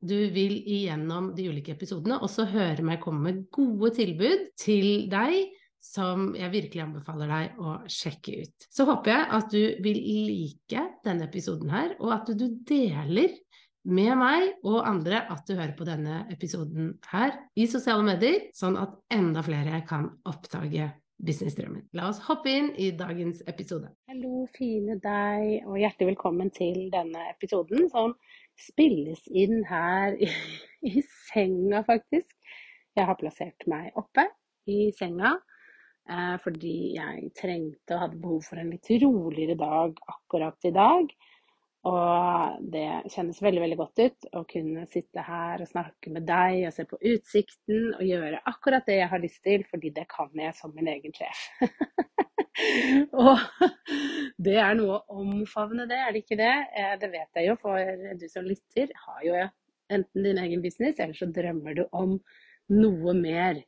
du 0.00 0.16
vil 0.34 0.54
igjennom 0.62 1.32
de 1.34 1.48
ulike 1.50 1.74
episodene 1.74 2.20
også 2.22 2.46
høre 2.52 2.84
meg 2.86 3.00
komme 3.02 3.24
med 3.24 3.40
gode 3.54 3.92
tilbud 3.98 4.50
til 4.60 5.08
deg 5.10 5.48
som 5.82 6.32
jeg 6.36 6.50
virkelig 6.52 6.82
anbefaler 6.84 7.30
deg 7.30 7.58
å 7.62 7.74
sjekke 7.90 8.40
ut. 8.42 8.66
Så 8.70 8.86
håper 8.88 9.14
jeg 9.14 9.26
at 9.38 9.52
du 9.52 9.82
vil 9.84 10.00
like 10.28 10.86
denne 11.06 11.28
episoden 11.28 11.70
her, 11.70 11.94
og 12.02 12.14
at 12.16 12.32
du 12.34 12.48
deler 12.66 13.36
med 13.88 14.14
meg 14.20 14.48
og 14.66 14.82
andre 14.84 15.22
at 15.32 15.46
du 15.48 15.54
hører 15.54 15.76
på 15.78 15.86
denne 15.88 16.24
episoden 16.34 16.96
her 17.12 17.36
i 17.56 17.68
sosiale 17.70 18.04
medier, 18.04 18.48
sånn 18.56 18.76
at 18.80 18.98
enda 19.14 19.44
flere 19.46 19.80
kan 19.88 20.10
oppdage 20.28 20.90
businessdrømmen. 21.18 21.88
La 21.98 22.08
oss 22.10 22.20
hoppe 22.28 22.52
inn 22.52 22.68
i 22.78 22.90
dagens 22.94 23.40
episode. 23.50 23.90
Hallo, 24.10 24.44
fine 24.54 24.98
deg, 25.02 25.64
og 25.66 25.78
hjertelig 25.80 26.12
velkommen 26.12 26.52
til 26.54 26.86
denne 26.94 27.24
episoden 27.32 27.88
som 27.90 28.14
spilles 28.62 29.22
inn 29.30 29.62
her 29.68 30.16
i, 30.18 30.28
i 30.90 31.02
senga, 31.30 31.82
faktisk. 31.86 32.34
Jeg 32.98 33.06
har 33.06 33.18
plassert 33.20 33.66
meg 33.70 33.94
oppe 33.98 34.26
i 34.68 34.90
senga 34.96 35.36
eh, 36.10 36.36
fordi 36.42 36.76
jeg 36.96 37.30
trengte 37.38 37.94
og 37.96 38.04
hadde 38.04 38.22
behov 38.22 38.40
for 38.48 38.60
en 38.60 38.72
litt 38.74 38.90
roligere 39.04 39.58
dag 39.60 40.00
akkurat 40.14 40.68
i 40.68 40.74
dag. 40.74 41.12
Og 41.88 42.58
det 42.72 42.86
kjennes 43.12 43.38
veldig 43.42 43.62
veldig 43.62 43.76
godt 43.78 44.00
ut 44.02 44.26
å 44.36 44.42
kunne 44.50 44.84
sitte 44.90 45.22
her 45.24 45.62
og 45.62 45.70
snakke 45.70 46.12
med 46.12 46.26
deg 46.28 46.66
og 46.68 46.74
se 46.74 46.84
på 46.88 46.98
utsikten 47.12 47.92
og 47.94 48.02
gjøre 48.04 48.42
akkurat 48.50 48.88
det 48.88 48.98
jeg 48.98 49.10
har 49.12 49.22
lyst 49.22 49.40
til, 49.46 49.64
fordi 49.70 49.92
det 49.96 50.04
kan 50.10 50.32
jeg 50.36 50.56
som 50.58 50.74
min 50.76 50.90
egen 50.92 51.14
sjef. 51.16 51.44
og 53.24 53.38
det 54.48 54.58
er 54.60 54.74
noe 54.78 54.98
å 54.98 55.22
omfavne 55.22 55.86
det, 55.88 56.00
er 56.02 56.12
det 56.12 56.24
ikke 56.24 56.40
det? 56.40 56.56
Eh, 56.82 56.92
det 57.00 57.12
vet 57.14 57.40
jeg 57.40 57.48
jo, 57.52 57.56
for 57.62 57.94
du 58.20 58.26
som 58.32 58.48
lytter 58.48 58.92
har 59.06 59.24
jo 59.24 59.38
enten 59.94 60.26
din 60.26 60.42
egen 60.44 60.64
business, 60.64 60.98
eller 60.98 61.16
så 61.16 61.30
drømmer 61.32 61.78
du 61.78 61.86
om 61.96 62.18
noe 62.74 63.16
mer. 63.16 63.62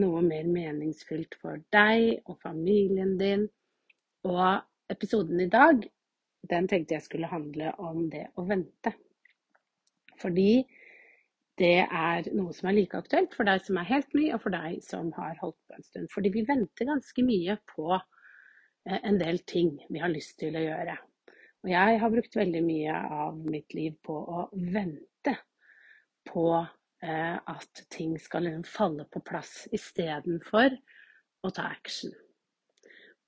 Noe 0.00 0.20
mer 0.22 0.46
meningsfylt 0.46 1.34
for 1.42 1.58
deg 1.74 2.20
og 2.30 2.36
familien 2.42 3.16
din. 3.18 3.48
Og 4.26 4.62
episoden 4.90 5.40
i 5.42 5.48
dag 5.50 5.82
den 6.48 6.68
tenkte 6.68 6.96
jeg 6.96 7.04
skulle 7.04 7.30
handle 7.30 7.72
om 7.78 8.06
det 8.12 8.26
å 8.38 8.44
vente. 8.48 8.94
Fordi 10.20 10.64
det 11.60 11.82
er 11.84 12.30
noe 12.32 12.54
som 12.56 12.70
er 12.70 12.78
like 12.78 12.96
aktuelt 12.96 13.34
for 13.36 13.48
deg 13.48 13.60
som 13.66 13.76
er 13.80 13.88
helt 13.90 14.14
ny, 14.16 14.30
og 14.32 14.40
for 14.44 14.54
deg 14.54 14.80
som 14.84 15.10
har 15.18 15.36
holdt 15.42 15.58
på 15.68 15.76
en 15.76 15.86
stund. 15.86 16.08
Fordi 16.12 16.32
vi 16.32 16.46
venter 16.48 16.88
ganske 16.88 17.24
mye 17.26 17.58
på 17.74 17.90
eh, 17.92 19.00
en 19.02 19.20
del 19.20 19.42
ting 19.48 19.74
vi 19.90 20.00
har 20.00 20.12
lyst 20.12 20.38
til 20.40 20.56
å 20.56 20.64
gjøre. 20.64 20.96
Og 21.60 21.72
jeg 21.74 22.00
har 22.00 22.12
brukt 22.14 22.36
veldig 22.40 22.62
mye 22.64 23.00
av 23.20 23.40
mitt 23.44 23.76
liv 23.76 23.98
på 24.06 24.16
å 24.16 24.46
vente 24.56 25.36
på 26.30 26.46
eh, 26.56 27.36
at 27.36 27.84
ting 27.92 28.16
skal 28.20 28.46
liksom 28.48 28.64
falle 28.64 29.04
på 29.12 29.20
plass, 29.28 29.66
istedenfor 29.76 30.76
å 31.44 31.52
ta 31.52 31.68
action. 31.68 32.14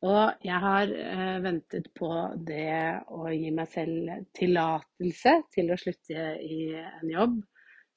Og 0.02 0.42
jeg 0.42 0.58
har 0.64 0.90
eh, 0.90 1.36
ventet 1.44 1.86
på 1.94 2.10
det 2.42 3.02
å 3.14 3.28
gi 3.30 3.52
meg 3.54 3.68
selv 3.70 4.24
tillatelse 4.34 5.34
til 5.54 5.70
å 5.70 5.78
slutte 5.78 6.24
i 6.42 6.62
en 6.74 7.10
jobb 7.10 7.36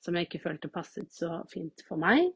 som 0.06 0.18
jeg 0.18 0.28
ikke 0.28 0.44
følte 0.44 0.70
passet 0.74 1.10
så 1.14 1.40
fint 1.50 1.82
for 1.88 1.98
meg. 1.98 2.28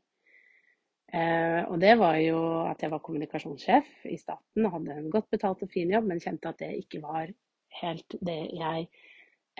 Eh, 1.14 1.62
og 1.70 1.78
det 1.82 1.96
var 1.98 2.18
jo 2.22 2.40
at 2.70 2.82
jeg 2.82 2.92
var 2.94 3.02
kommunikasjonssjef 3.06 4.10
i 4.10 4.18
staten 4.22 4.66
og 4.66 4.76
hadde 4.78 4.98
en 4.98 5.12
godt 5.14 5.30
betalt 5.34 5.62
og 5.66 5.72
fin 5.74 5.94
jobb, 5.94 6.10
men 6.10 6.22
kjente 6.22 6.50
at 6.50 6.62
det 6.62 6.72
ikke 6.84 7.02
var 7.06 7.30
helt 7.80 8.16
det 8.26 8.40
jeg 8.58 8.88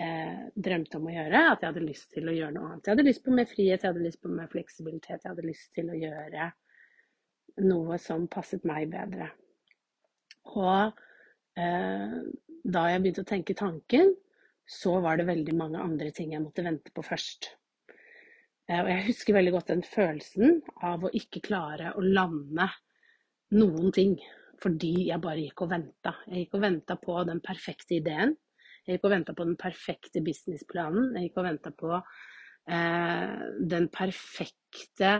eh, 0.02 0.40
drømte 0.54 0.98
om 0.98 1.06
å 1.10 1.14
gjøre. 1.14 1.44
At 1.52 1.62
jeg 1.62 1.72
hadde 1.72 1.86
lyst 1.86 2.10
til 2.14 2.30
å 2.30 2.34
gjøre 2.34 2.56
noe 2.56 2.72
annet. 2.72 2.86
Jeg 2.86 2.96
hadde 2.96 3.06
lyst 3.06 3.22
på 3.26 3.34
mer 3.34 3.50
frihet, 3.50 3.78
jeg 3.78 3.92
hadde 3.92 4.06
lyst 4.06 4.22
på 4.22 4.34
mer 4.34 4.50
fleksibilitet. 4.50 5.22
Jeg 5.22 5.30
hadde 5.30 5.46
lyst 5.46 5.70
til 5.78 5.90
å 5.90 6.00
gjøre 6.02 6.50
noe 7.66 7.98
som 8.02 8.26
passet 8.30 8.66
meg 8.66 8.90
bedre. 8.90 9.30
Og 10.58 10.98
eh, 11.60 12.18
da 12.64 12.82
jeg 12.90 13.02
begynte 13.02 13.24
å 13.24 13.30
tenke 13.30 13.56
tanken, 13.58 14.12
så 14.70 14.98
var 15.02 15.18
det 15.18 15.28
veldig 15.30 15.54
mange 15.58 15.80
andre 15.82 16.12
ting 16.14 16.34
jeg 16.34 16.42
måtte 16.44 16.64
vente 16.66 16.92
på 16.94 17.04
først. 17.06 17.50
Eh, 18.70 18.82
og 18.82 18.90
jeg 18.92 19.06
husker 19.08 19.36
veldig 19.36 19.54
godt 19.56 19.72
den 19.72 19.86
følelsen 19.86 20.60
av 20.86 21.06
å 21.06 21.14
ikke 21.16 21.42
klare 21.46 21.94
å 21.96 22.04
lande 22.04 22.68
noen 23.56 23.90
ting. 23.94 24.14
Fordi 24.60 25.08
jeg 25.08 25.22
bare 25.24 25.40
gikk 25.46 25.64
og 25.64 25.72
venta. 25.72 26.14
Jeg 26.28 26.44
gikk 26.44 26.58
og 26.58 26.64
venta 26.66 26.96
på 27.00 27.16
den 27.28 27.40
perfekte 27.44 27.96
ideen. 27.96 28.36
Jeg 28.84 28.96
gikk 28.98 29.08
og 29.08 29.14
venta 29.14 29.34
på 29.36 29.46
den 29.48 29.56
perfekte 29.60 30.22
businessplanen. 30.24 31.14
Jeg 31.16 31.28
gikk 31.28 31.40
og 31.40 31.46
venta 31.48 31.72
på 31.74 31.94
eh, 31.96 33.38
den 33.72 33.88
perfekte 33.92 35.14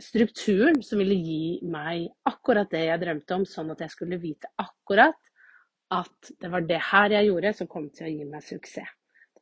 strukturen 0.00 0.82
som 0.82 0.98
ville 0.98 1.14
gi 1.14 1.60
meg 1.70 2.08
akkurat 2.26 2.70
det 2.70 2.84
jeg 2.88 3.02
drømte 3.02 3.38
om, 3.38 3.46
sånn 3.46 3.72
at 3.74 3.84
jeg 3.84 3.94
skulle 3.94 4.20
vite 4.22 4.50
akkurat 4.60 5.18
at 5.94 6.30
det 6.40 6.50
var 6.50 6.64
det 6.66 6.80
her 6.90 7.14
jeg 7.14 7.28
gjorde 7.28 7.52
som 7.54 7.70
kom 7.70 7.90
til 7.94 8.08
å 8.08 8.12
gi 8.12 8.24
meg 8.28 8.46
suksess. 8.46 8.94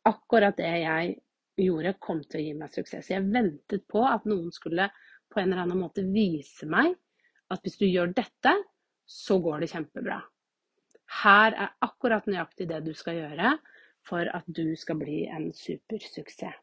Akkurat 0.08 0.56
det 0.58 0.72
jeg 0.82 1.14
gjorde, 1.62 1.94
kom 2.02 2.20
til 2.26 2.40
å 2.40 2.44
gi 2.44 2.52
meg 2.58 2.74
suksess. 2.74 3.06
Så 3.06 3.14
jeg 3.16 3.30
ventet 3.32 3.86
på 3.88 4.02
at 4.08 4.26
noen 4.28 4.50
skulle 4.52 4.88
på 5.32 5.40
en 5.40 5.52
eller 5.52 5.64
annen 5.64 5.80
måte 5.80 6.04
vise 6.04 6.66
meg 6.68 6.92
at 7.52 7.62
hvis 7.64 7.78
du 7.80 7.86
gjør 7.86 8.12
dette, 8.16 8.56
så 9.08 9.38
går 9.44 9.62
det 9.62 9.70
kjempebra. 9.72 10.18
Her 11.22 11.54
er 11.54 11.72
akkurat 11.84 12.26
nøyaktig 12.28 12.68
det 12.70 12.80
du 12.86 12.92
skal 12.96 13.20
gjøre 13.20 13.56
for 14.08 14.28
at 14.34 14.46
du 14.48 14.74
skal 14.76 14.98
bli 15.00 15.24
en 15.30 15.50
supersuksess. 15.54 16.58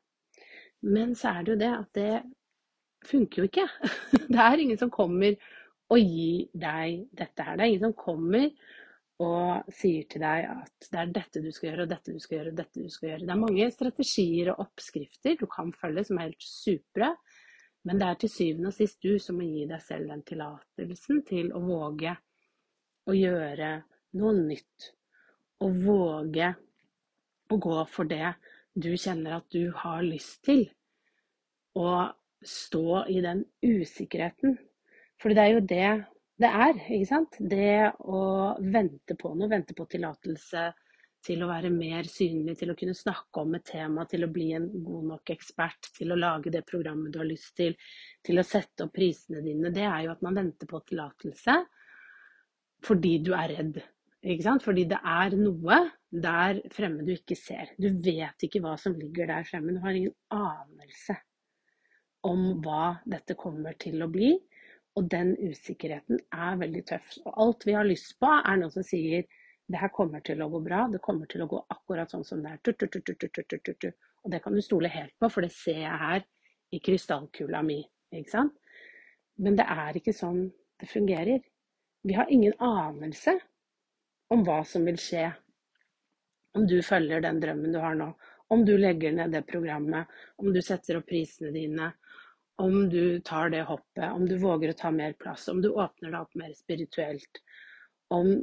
Men 0.82 1.16
så 1.18 1.34
er 1.36 1.46
det 1.46 1.54
jo 1.54 1.60
det 1.60 1.72
at 1.76 1.98
det 1.98 2.12
funker 3.08 3.42
jo 3.44 3.50
ikke. 3.50 3.68
Det 4.34 4.44
er 4.44 4.64
ingen 4.64 4.80
som 4.80 4.92
kommer 4.94 5.38
og 5.90 5.98
gir 5.98 6.50
deg 6.54 7.08
dette 7.18 7.46
her. 7.46 7.58
Det 7.58 7.66
er 7.66 7.72
ingen 7.72 7.88
som 7.90 7.98
kommer 7.98 8.50
og 9.20 9.72
sier 9.76 10.06
til 10.08 10.24
deg 10.24 10.46
at 10.48 10.86
det 10.94 11.00
er 11.02 11.10
dette 11.12 11.42
du 11.44 11.50
skal 11.52 11.72
gjøre, 11.72 11.86
og 11.86 11.92
dette 11.92 12.14
du 12.16 12.22
skal 12.24 12.38
gjøre, 12.38 12.52
og 12.54 12.60
dette 12.62 12.84
du 12.84 12.94
skal 12.94 13.10
gjøre. 13.10 13.26
Det 13.26 13.34
er 13.34 13.42
mange 13.42 13.68
strategier 13.74 14.52
og 14.54 14.62
oppskrifter 14.64 15.36
du 15.40 15.46
kan 15.52 15.74
følge 15.76 16.06
som 16.08 16.20
er 16.20 16.30
helt 16.30 16.46
supre. 16.46 17.10
Men 17.88 18.00
det 18.00 18.08
er 18.08 18.20
til 18.20 18.32
syvende 18.32 18.72
og 18.72 18.76
sist 18.76 19.04
du 19.04 19.14
som 19.24 19.40
må 19.40 19.48
gi 19.48 19.66
deg 19.68 19.84
selv 19.84 20.12
den 20.12 20.24
tillatelsen 20.28 21.22
til 21.28 21.52
å 21.56 21.62
våge 21.64 22.16
å 23.10 23.16
gjøre 23.16 23.74
noe 24.20 24.34
nytt. 24.38 24.90
Og 25.64 25.82
våge 25.84 26.54
å 27.50 27.58
gå 27.60 27.78
for 27.92 28.08
det 28.08 28.34
du 28.80 28.92
kjenner 28.96 29.40
at 29.40 29.48
du 29.52 29.72
har 29.76 30.04
lyst 30.06 30.44
til. 30.48 30.64
Og 31.80 32.12
stå 32.46 33.06
i 33.12 33.20
den 33.24 33.44
usikkerheten. 33.66 34.58
For 35.20 35.36
det 35.36 35.44
er 35.44 35.56
jo 35.56 35.66
det 35.68 35.90
det 36.40 36.48
er, 36.48 36.78
ikke 36.96 37.08
sant? 37.10 37.36
Det 37.52 37.90
å 38.08 38.20
vente 38.64 39.16
på 39.20 39.34
noe, 39.36 39.52
vente 39.52 39.76
på 39.76 39.84
tillatelse 39.92 40.70
til 41.26 41.44
å 41.44 41.50
være 41.50 41.72
mer 41.74 42.08
synlig, 42.08 42.56
til 42.62 42.72
å 42.72 42.76
kunne 42.80 42.96
snakke 42.96 43.44
om 43.44 43.58
et 43.58 43.66
tema, 43.68 44.06
til 44.08 44.24
å 44.24 44.32
bli 44.32 44.54
en 44.56 44.70
god 44.86 45.10
nok 45.10 45.34
ekspert, 45.36 45.92
til 45.98 46.16
å 46.16 46.20
lage 46.20 46.54
det 46.54 46.64
programmet 46.70 47.12
du 47.12 47.20
har 47.20 47.28
lyst 47.28 47.58
til, 47.60 47.76
til 48.24 48.40
å 48.40 48.48
sette 48.48 48.88
opp 48.88 48.96
prisene 48.96 49.44
dine, 49.44 49.74
det 49.76 49.84
er 49.84 50.06
jo 50.06 50.14
at 50.16 50.24
man 50.24 50.40
venter 50.40 50.70
på 50.70 50.80
tillatelse 50.88 51.60
fordi 52.88 53.18
du 53.20 53.34
er 53.36 53.52
redd. 53.58 53.82
Ikke 54.24 54.46
sant? 54.46 54.64
Fordi 54.64 54.86
det 54.88 55.00
er 55.04 55.36
noe 55.36 55.82
der 56.08 56.62
fremme 56.72 57.04
du 57.04 57.12
ikke 57.12 57.36
ser. 57.36 57.74
Du 57.76 57.90
vet 58.04 58.48
ikke 58.48 58.64
hva 58.64 58.78
som 58.80 58.96
ligger 58.96 59.28
der 59.28 59.48
fremme. 59.48 59.76
Du 59.76 59.84
har 59.84 59.96
ingen 59.96 60.16
anelse 60.32 61.18
om 62.28 62.62
hva 62.64 63.00
dette 63.06 63.36
kommer 63.40 63.78
til 63.80 64.02
å 64.04 64.10
bli. 64.12 64.34
Og 64.98 65.06
den 65.12 65.36
usikkerheten 65.38 66.20
er 66.34 66.58
veldig 66.60 66.82
tøff. 66.90 67.20
Og 67.24 67.38
alt 67.44 67.68
vi 67.68 67.76
har 67.78 67.88
lyst 67.88 68.18
på, 68.20 68.30
er 68.30 68.58
noe 68.60 68.74
som 68.74 68.84
sier 68.84 69.28
det 69.70 69.78
her 69.78 69.92
kommer 69.94 70.24
til 70.26 70.42
å 70.42 70.50
gå 70.50 70.60
bra, 70.66 70.88
det 70.90 71.02
kommer 71.06 71.30
til 71.30 71.44
å 71.46 71.50
gå 71.50 71.60
akkurat 71.70 72.10
sånn 72.10 72.26
som 72.26 72.42
det 72.42 72.56
er. 72.56 73.92
Og 74.24 74.32
det 74.34 74.40
kan 74.44 74.56
du 74.56 74.62
stole 74.66 74.90
helt 74.90 75.14
på, 75.22 75.30
for 75.30 75.46
det 75.46 75.52
ser 75.54 75.84
jeg 75.84 76.02
her 76.04 76.26
i 76.74 76.80
krystallkula 76.84 77.62
mi. 77.66 77.78
Ikke 78.18 78.34
sant? 78.34 78.58
Men 79.38 79.60
det 79.60 79.68
er 79.70 80.00
ikke 80.00 80.16
sånn 80.16 80.48
det 80.82 80.90
fungerer. 80.90 81.46
Vi 82.04 82.16
har 82.18 82.32
ingen 82.34 82.56
anelse 82.64 83.38
om 84.34 84.42
hva 84.48 84.64
som 84.66 84.88
vil 84.88 84.98
skje 85.00 85.28
om 86.58 86.66
du 86.68 86.80
følger 86.84 87.22
den 87.22 87.40
drømmen 87.44 87.74
du 87.76 87.80
har 87.80 87.96
nå. 87.96 88.10
Om 88.50 88.66
du 88.66 88.74
legger 88.78 89.14
ned 89.14 89.36
det 89.36 89.46
programmet, 89.46 90.10
om 90.42 90.50
du 90.54 90.62
setter 90.66 90.98
opp 90.98 91.06
prisene 91.12 91.52
dine, 91.54 91.92
om 92.60 92.90
du 92.92 93.20
tar 93.24 93.50
det 93.54 93.64
hoppet, 93.70 94.12
om 94.12 94.26
du 94.28 94.36
våger 94.38 94.74
å 94.74 94.78
ta 94.78 94.92
mer 94.92 95.14
plass, 95.20 95.48
om 95.48 95.62
du 95.64 95.70
åpner 95.70 96.12
deg 96.12 96.20
opp 96.20 96.36
mer 96.40 96.52
spirituelt, 96.58 97.40
om 98.12 98.34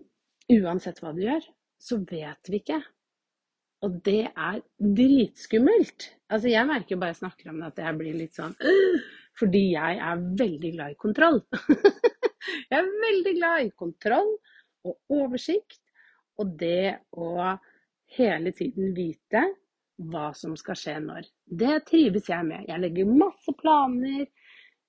uansett 0.53 1.03
hva 1.03 1.13
du 1.13 1.21
gjør, 1.27 1.45
så 1.83 1.99
vet 2.09 2.51
vi 2.51 2.61
ikke. 2.63 2.81
Og 3.85 3.99
det 4.07 4.31
er 4.31 4.63
dritskummelt. 4.81 6.09
Altså, 6.33 6.49
jeg 6.49 6.69
merker 6.69 7.01
bare 7.01 7.13
jeg 7.13 7.21
snakker 7.21 7.53
om 7.53 7.61
det 7.61 7.69
at 7.75 7.83
jeg 7.85 7.99
blir 8.01 8.17
litt 8.17 8.35
sånn 8.35 8.55
Fordi 9.37 9.61
jeg 9.75 9.99
er 10.01 10.23
veldig 10.41 10.71
glad 10.79 10.95
i 10.95 10.99
kontroll. 10.99 11.43
jeg 12.71 12.79
er 12.79 12.89
veldig 13.05 13.35
glad 13.37 13.67
i 13.67 13.75
kontroll 13.77 14.33
og 14.87 15.13
oversikt, 15.13 15.83
og 16.41 16.57
det 16.61 17.03
å 17.13 17.53
hele 18.17 18.53
tiden 18.57 18.95
vite 18.97 19.43
hva 19.97 20.31
som 20.37 20.57
skal 20.59 20.79
skje 20.79 20.97
når. 21.05 21.29
Det 21.47 21.79
trives 21.89 22.29
jeg 22.29 22.49
med. 22.49 22.67
Jeg 22.69 22.83
legger 22.83 23.11
masse 23.11 23.55
planer. 23.61 24.27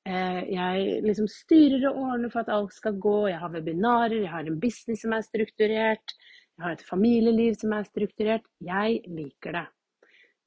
Eh, 0.07 0.41
jeg 0.53 0.99
liksom 1.05 1.29
styrer 1.31 1.87
og 1.89 2.01
ordner 2.03 2.33
for 2.33 2.43
at 2.43 2.51
alt 2.53 2.75
skal 2.75 2.99
gå. 2.99 3.17
Jeg 3.31 3.41
har 3.43 3.53
webinarer, 3.53 4.19
jeg 4.21 4.33
har 4.33 4.47
en 4.47 4.59
business 4.59 5.05
som 5.05 5.15
er 5.15 5.25
strukturert. 5.25 6.15
Jeg 6.57 6.65
har 6.65 6.75
et 6.75 6.89
familieliv 6.89 7.55
som 7.59 7.73
er 7.77 7.87
strukturert. 7.87 8.45
Jeg 8.63 9.01
liker 9.07 9.59
det. 9.59 9.65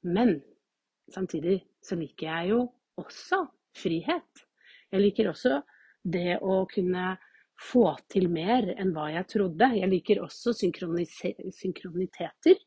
Men 0.03 0.39
samtidig 1.13 1.61
så 1.83 1.97
liker 1.97 2.27
jeg 2.27 2.53
jo 2.53 2.63
også 3.01 3.45
frihet. 3.77 4.45
Jeg 4.91 5.05
liker 5.05 5.31
også 5.31 5.61
det 6.03 6.39
å 6.41 6.63
kunne 6.69 7.15
få 7.61 7.85
til 8.09 8.25
mer 8.33 8.71
enn 8.73 8.91
hva 8.95 9.11
jeg 9.13 9.27
trodde. 9.29 9.67
Jeg 9.77 9.89
liker 9.89 10.23
også 10.25 10.53
synkroniteter. 10.57 12.57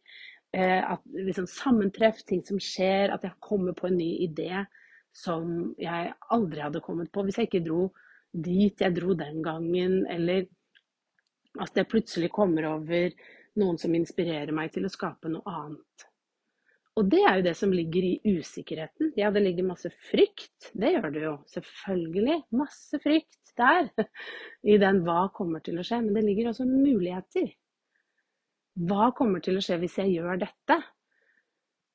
Eh, 0.54 0.90
at 0.92 1.02
liksom 1.10 1.46
Sammentreff, 1.50 2.22
ting 2.28 2.44
som 2.46 2.60
skjer, 2.62 3.10
at 3.10 3.24
jeg 3.26 3.34
kommer 3.42 3.74
på 3.74 3.88
en 3.88 3.98
ny 3.98 4.10
idé 4.22 4.64
som 5.14 5.74
jeg 5.78 6.12
aldri 6.34 6.62
hadde 6.62 6.82
kommet 6.82 7.10
på 7.14 7.24
hvis 7.26 7.40
jeg 7.40 7.48
ikke 7.48 7.64
dro 7.66 7.88
dit 8.34 8.82
jeg 8.82 8.94
dro 8.96 9.14
den 9.18 9.40
gangen, 9.42 10.00
eller 10.10 10.46
at 11.62 11.76
jeg 11.78 11.90
plutselig 11.90 12.32
kommer 12.34 12.66
over 12.66 13.14
noen 13.58 13.78
som 13.78 13.94
inspirerer 13.94 14.50
meg 14.54 14.72
til 14.74 14.86
å 14.86 14.90
skape 14.90 15.30
noe 15.30 15.54
annet. 15.58 16.06
Og 16.98 17.10
det 17.10 17.22
er 17.26 17.38
jo 17.38 17.46
det 17.48 17.54
som 17.58 17.74
ligger 17.74 18.06
i 18.06 18.36
usikkerheten. 18.38 19.12
Ja, 19.18 19.32
det 19.34 19.42
ligger 19.42 19.66
masse 19.66 19.90
frykt. 20.10 20.70
Det 20.78 20.92
gjør 20.94 21.10
det 21.14 21.24
jo. 21.24 21.32
Selvfølgelig. 21.50 22.36
Masse 22.54 23.00
frykt 23.02 23.54
der. 23.58 23.90
I 24.74 24.78
den 24.82 25.02
hva 25.06 25.24
kommer 25.34 25.62
til 25.66 25.80
å 25.82 25.86
skje. 25.86 25.98
Men 26.04 26.14
det 26.14 26.22
ligger 26.28 26.52
også 26.52 26.66
muligheter. 26.68 27.50
Hva 28.74 29.12
kommer 29.14 29.42
til 29.44 29.58
å 29.58 29.62
skje 29.62 29.78
hvis 29.82 29.98
jeg 30.00 30.16
gjør 30.16 30.40
dette? 30.42 30.78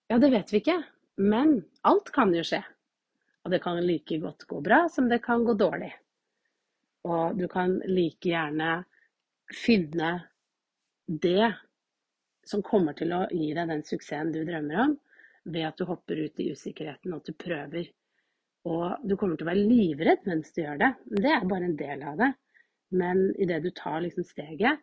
Ja, 0.10 0.18
det 0.18 0.32
vet 0.32 0.54
vi 0.54 0.62
ikke. 0.62 0.78
Men 1.20 1.58
alt 1.88 2.12
kan 2.16 2.32
jo 2.34 2.44
skje. 2.48 2.62
Og 3.44 3.52
det 3.52 3.60
kan 3.64 3.80
like 3.84 4.20
godt 4.22 4.46
gå 4.48 4.62
bra 4.64 4.86
som 4.92 5.10
det 5.12 5.20
kan 5.24 5.44
gå 5.48 5.56
dårlig. 5.60 5.92
Og 7.08 7.36
du 7.40 7.48
kan 7.52 7.78
like 7.88 8.32
gjerne 8.32 8.84
finne 9.56 10.12
det 11.08 11.52
som 12.48 12.64
kommer 12.66 12.96
til 12.98 13.14
å 13.16 13.26
gi 13.32 13.52
deg 13.54 13.70
den 13.70 13.86
suksessen 13.86 14.34
du 14.34 14.42
drømmer 14.48 14.84
om, 14.86 14.98
ved 15.50 15.68
at 15.68 15.80
du 15.80 15.88
hopper 15.90 16.20
ut 16.20 16.42
i 16.42 16.50
usikkerheten 16.54 17.14
og 17.14 17.22
at 17.22 17.32
du 17.32 17.40
prøver. 17.44 17.88
Og 18.70 19.08
du 19.08 19.16
kommer 19.18 19.38
til 19.38 19.48
å 19.48 19.52
være 19.52 19.68
livredd 19.68 20.28
mens 20.30 20.52
du 20.56 20.64
gjør 20.64 20.80
det. 20.82 20.92
Det 21.24 21.32
er 21.32 21.48
bare 21.50 21.70
en 21.70 21.80
del 21.80 22.04
av 22.08 22.20
det. 22.20 22.30
Men 23.00 23.30
idet 23.38 23.62
du 23.64 23.70
tar 23.76 24.02
liksom 24.04 24.26
steget, 24.28 24.82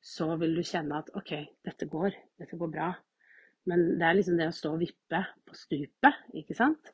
så 0.00 0.30
vil 0.40 0.54
du 0.56 0.62
kjenne 0.62 1.00
at 1.02 1.10
OK, 1.18 1.34
dette 1.66 1.88
går. 1.90 2.16
Dette 2.38 2.56
går 2.58 2.70
bra. 2.72 2.92
Men 3.68 3.84
det 4.00 4.06
er 4.06 4.16
liksom 4.16 4.38
det 4.38 4.48
å 4.48 4.54
stå 4.54 4.72
og 4.74 4.82
vippe 4.82 5.20
på 5.44 5.56
stupet, 5.58 6.22
ikke 6.40 6.56
sant? 6.56 6.92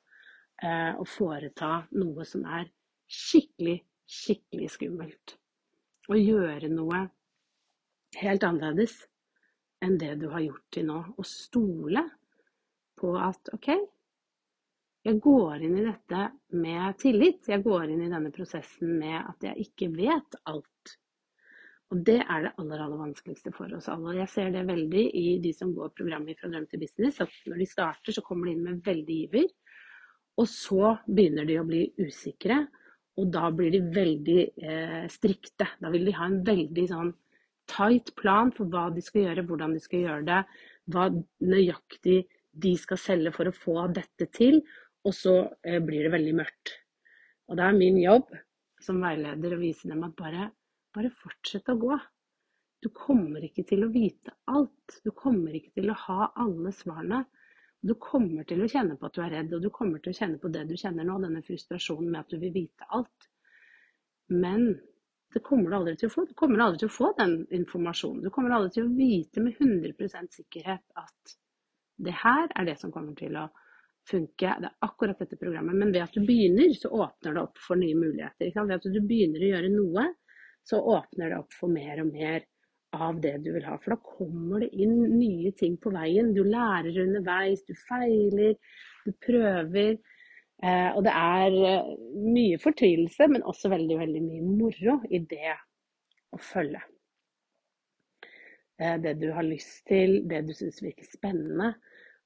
Eh, 0.63 0.93
og 0.97 1.07
foreta 1.11 1.85
noe 1.99 2.27
som 2.27 2.47
er 2.49 2.67
skikkelig, 3.11 3.79
skikkelig 4.09 4.71
skummelt. 4.75 5.37
Å 6.11 6.19
gjøre 6.19 6.71
noe 6.73 7.05
helt 8.21 8.47
annerledes 8.47 8.97
enn 9.85 9.99
det 10.01 10.15
du 10.21 10.29
har 10.33 10.45
gjort 10.45 10.67
til 10.75 10.89
nå. 10.89 11.01
Og 11.19 11.29
stole 11.29 12.05
på 12.99 13.13
at 13.21 13.53
OK, 13.55 13.71
jeg 15.05 15.21
går 15.21 15.65
inn 15.67 15.79
i 15.79 15.85
dette 15.85 16.29
med 16.57 16.99
tillit. 17.03 17.43
Jeg 17.51 17.63
går 17.65 17.91
inn 17.93 18.07
i 18.07 18.11
denne 18.11 18.33
prosessen 18.33 18.97
med 19.01 19.19
at 19.21 19.51
jeg 19.51 19.69
ikke 19.69 19.91
vet 19.93 20.39
alt. 20.49 20.74
Og 21.93 22.01
det 22.07 22.21
er 22.23 22.47
det 22.47 22.53
aller, 22.59 22.81
aller 22.81 23.01
vanskeligste 23.01 23.53
for 23.55 23.73
oss 23.77 23.91
alle. 23.93 24.17
Jeg 24.19 24.31
ser 24.33 24.55
det 24.55 24.65
veldig 24.67 25.05
i 25.21 25.27
de 25.43 25.53
som 25.55 25.75
går 25.77 25.93
programmet 25.99 26.41
fra 26.41 26.49
drøm 26.51 26.65
til 26.71 26.81
business. 26.83 27.21
At 27.23 27.35
når 27.51 27.61
de 27.61 27.69
starter, 27.71 28.17
så 28.17 28.25
kommer 28.25 28.49
de 28.49 28.57
inn 28.57 28.65
med 28.65 28.81
veldig 28.87 29.19
iver. 29.27 29.51
Og 30.41 30.49
så 30.51 30.97
begynner 31.07 31.47
de 31.47 31.59
å 31.61 31.67
bli 31.69 31.85
usikre. 32.01 32.65
Og 33.21 33.29
da 33.31 33.51
blir 33.55 33.71
de 33.71 33.83
veldig 33.95 34.41
eh, 34.59 35.05
strikte. 35.13 35.69
Da 35.79 35.93
vil 35.95 36.09
de 36.09 36.17
ha 36.17 36.27
en 36.27 36.41
veldig 36.47 36.87
sånn 36.91 37.13
tight 37.71 38.11
plan 38.19 38.51
for 38.55 38.69
hva 38.73 38.89
de 38.95 39.05
skal 39.05 39.29
gjøre, 39.29 39.45
hvordan 39.49 39.77
de 39.77 39.83
skal 39.83 40.03
gjøre 40.03 40.27
det, 40.29 40.41
hva 40.93 41.07
nøyaktig 41.45 42.25
de 42.65 42.73
skal 42.79 43.01
selge 43.01 43.33
for 43.35 43.49
å 43.49 43.55
få 43.57 43.87
dette 43.95 44.29
til, 44.35 44.61
og 45.05 45.15
så 45.17 45.37
eh, 45.67 45.81
blir 45.85 46.07
det 46.07 46.13
veldig 46.15 46.35
mørkt. 46.41 46.75
Og 47.49 47.59
det 47.59 47.65
er 47.67 47.79
min 47.79 47.99
jobb 48.01 48.31
som 48.85 49.01
veileder 49.05 49.57
å 49.57 49.61
vise 49.61 49.89
dem 49.89 50.05
at 50.07 50.15
bare, 50.19 50.51
bare 50.95 51.11
fortsett 51.23 51.69
å 51.73 51.79
gå. 51.81 51.99
Du 52.85 52.91
kommer 52.95 53.45
ikke 53.47 53.65
til 53.69 53.87
å 53.87 53.93
vite 53.93 54.35
alt. 54.51 54.99
Du 55.05 55.11
kommer 55.17 55.55
ikke 55.57 55.73
til 55.81 55.91
å 55.91 55.99
ha 56.07 56.31
alle 56.45 56.73
svarene. 56.77 57.25
Du 57.85 57.95
kommer 58.01 58.47
til 58.49 58.63
å 58.65 58.69
kjenne 58.71 58.97
på 58.97 59.09
at 59.09 59.17
du 59.17 59.23
er 59.25 59.33
redd, 59.39 59.55
og 59.57 59.65
du 59.65 59.71
kommer 59.73 60.01
til 60.01 60.15
å 60.15 60.17
kjenne 60.17 60.41
på 60.41 60.51
det 60.53 60.65
du 60.69 60.75
kjenner 60.81 61.05
nå, 61.05 61.19
denne 61.21 61.43
frustrasjonen 61.45 62.11
med 62.11 62.23
at 62.23 62.33
du 62.33 62.39
vil 62.41 62.53
vite 62.55 62.89
alt. 62.97 63.29
Men 64.33 64.71
det 65.35 65.43
kommer 65.45 65.71
du 65.71 65.77
aldri 65.77 65.97
til 66.01 66.09
å 66.09 66.15
få. 66.15 66.25
Du 66.31 66.35
kommer 66.39 66.63
aldri 66.65 66.85
til 66.85 66.89
å 66.93 66.95
få 66.95 67.11
den 67.19 67.35
informasjonen. 67.59 68.23
Du 68.25 68.31
kommer 68.33 68.55
aldri 68.57 68.73
til 68.77 68.87
å 68.87 68.95
vite 68.97 69.45
med 69.45 69.59
100% 69.59 70.39
sikkerhet 70.39 70.85
at 71.01 71.37
det 72.05 72.15
her 72.23 72.49
er 72.55 72.69
det 72.69 72.79
som 72.81 72.93
kommer 72.95 73.17
til 73.19 73.37
å 73.39 73.49
funke. 74.09 74.55
Det 74.61 74.71
er 74.71 74.87
akkurat 74.87 75.21
dette 75.21 75.39
programmet. 75.41 75.77
Men 75.77 75.93
ved 75.93 76.07
at 76.07 76.17
du 76.17 76.25
begynner, 76.25 76.73
så 76.79 76.93
åpner 76.93 77.35
det 77.35 77.43
opp 77.43 77.61
for 77.67 77.81
nye 77.81 77.97
muligheter. 77.99 78.53
Ved 78.55 78.77
at 78.79 78.89
du 78.95 79.01
begynner 79.01 79.45
å 79.45 79.51
gjøre 79.53 79.73
noe, 79.75 80.07
så 80.65 80.81
åpner 80.81 81.31
det 81.31 81.39
opp 81.43 81.55
for 81.55 81.73
mer 81.73 82.01
og 82.03 82.13
mer 82.13 82.45
av 82.95 83.21
det 83.21 83.37
du 83.45 83.51
vil 83.55 83.67
ha. 83.67 83.77
For 83.83 83.95
da 83.95 83.99
kommer 84.17 84.65
det 84.65 84.71
inn 84.85 84.97
nye 85.17 85.53
ting 85.59 85.77
på 85.83 85.93
veien. 85.95 86.33
Du 86.37 86.43
lærer 86.47 87.03
underveis, 87.05 87.65
du 87.67 87.75
feiler, 87.89 88.57
du 89.05 89.13
prøver. 89.27 89.99
Eh, 90.63 90.91
og 90.95 91.03
det 91.05 91.15
er 91.19 91.59
eh, 91.69 91.93
mye 92.25 92.61
fortvilelse, 92.63 93.29
men 93.33 93.45
også 93.45 93.73
veldig, 93.73 93.99
veldig 94.01 94.23
mye 94.25 94.45
moro 94.47 94.99
i 95.11 95.21
det 95.31 95.57
å 96.35 96.41
følge. 96.41 96.81
Eh, 98.79 98.97
det 99.03 99.17
du 99.21 99.29
har 99.35 99.47
lyst 99.47 99.85
til, 99.91 100.23
det 100.31 100.45
du 100.49 100.55
syns 100.57 100.81
virker 100.85 101.09
spennende. 101.11 101.75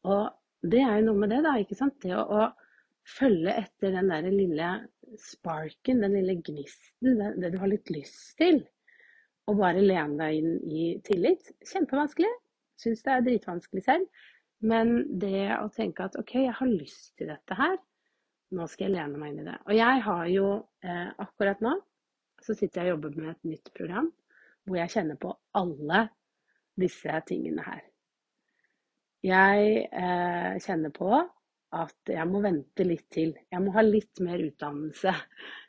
Og 0.07 0.29
det 0.62 0.85
er 0.85 1.01
jo 1.01 1.09
noe 1.09 1.25
med 1.25 1.35
det, 1.35 1.43
da. 1.47 1.57
ikke 1.59 1.79
sant? 1.79 1.99
Det 2.05 2.15
å, 2.15 2.23
å 2.23 3.09
følge 3.09 3.57
etter 3.65 3.97
den 3.97 4.12
der 4.12 4.29
lille 4.31 4.71
sparken, 5.21 6.03
den 6.05 6.17
lille 6.19 6.38
gnisten, 6.45 7.19
det, 7.21 7.35
det 7.43 7.53
du 7.55 7.59
har 7.62 7.71
litt 7.73 7.91
lyst 7.95 8.37
til. 8.41 8.62
Og 9.49 9.59
bare 9.61 9.85
lene 9.85 10.19
deg 10.21 10.38
inn 10.38 10.57
i 10.69 10.88
tillit. 11.07 11.53
Kjempevanskelig. 11.65 12.31
Syns 12.79 13.03
det 13.03 13.15
er 13.15 13.25
dritvanskelig 13.27 13.85
selv. 13.87 14.25
Men 14.61 15.00
det 15.23 15.49
å 15.57 15.71
tenke 15.73 16.05
at 16.05 16.19
OK, 16.21 16.35
jeg 16.45 16.57
har 16.59 16.71
lyst 16.71 17.15
til 17.19 17.31
dette 17.33 17.57
her. 17.59 17.79
Nå 18.55 18.67
skal 18.69 18.88
jeg 18.88 18.97
lene 18.97 19.21
meg 19.21 19.33
inn 19.33 19.43
i 19.45 19.49
det. 19.49 19.57
Og 19.69 19.77
jeg 19.77 20.05
har 20.05 20.25
jo 20.33 20.49
eh, 20.85 21.09
akkurat 21.25 21.62
nå 21.65 21.75
så 22.45 22.55
sitter 22.55 22.83
jeg 22.83 22.93
og 22.93 22.97
jobber 22.97 23.21
med 23.21 23.31
et 23.33 23.50
nytt 23.53 23.71
program 23.77 24.11
hvor 24.69 24.79
jeg 24.79 24.93
kjenner 24.93 25.19
på 25.21 25.33
alle 25.57 26.03
disse 26.79 27.21
tingene 27.27 27.65
her. 27.65 27.83
Jeg 29.25 29.88
eh, 29.88 30.59
kjenner 30.62 30.93
på 30.95 31.11
at 31.77 32.11
jeg 32.13 32.25
må 32.29 32.41
vente 32.45 32.85
litt 32.87 33.09
til. 33.13 33.35
Jeg 33.53 33.61
må 33.61 33.73
ha 33.75 33.85
litt 33.85 34.23
mer 34.25 34.41
utdannelse. 34.41 35.13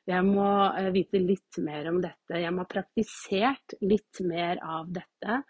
Jeg 0.08 0.25
må 0.27 0.48
eh, 0.79 0.91
vite 0.96 1.20
litt 1.22 1.60
mer 1.65 1.89
om 1.91 2.00
dette. 2.03 2.39
Jeg 2.39 2.53
må 2.56 2.63
ha 2.63 2.72
praktisert 2.72 3.75
litt 3.84 4.22
mer 4.25 4.62
av 4.63 4.91
dette. 4.96 5.41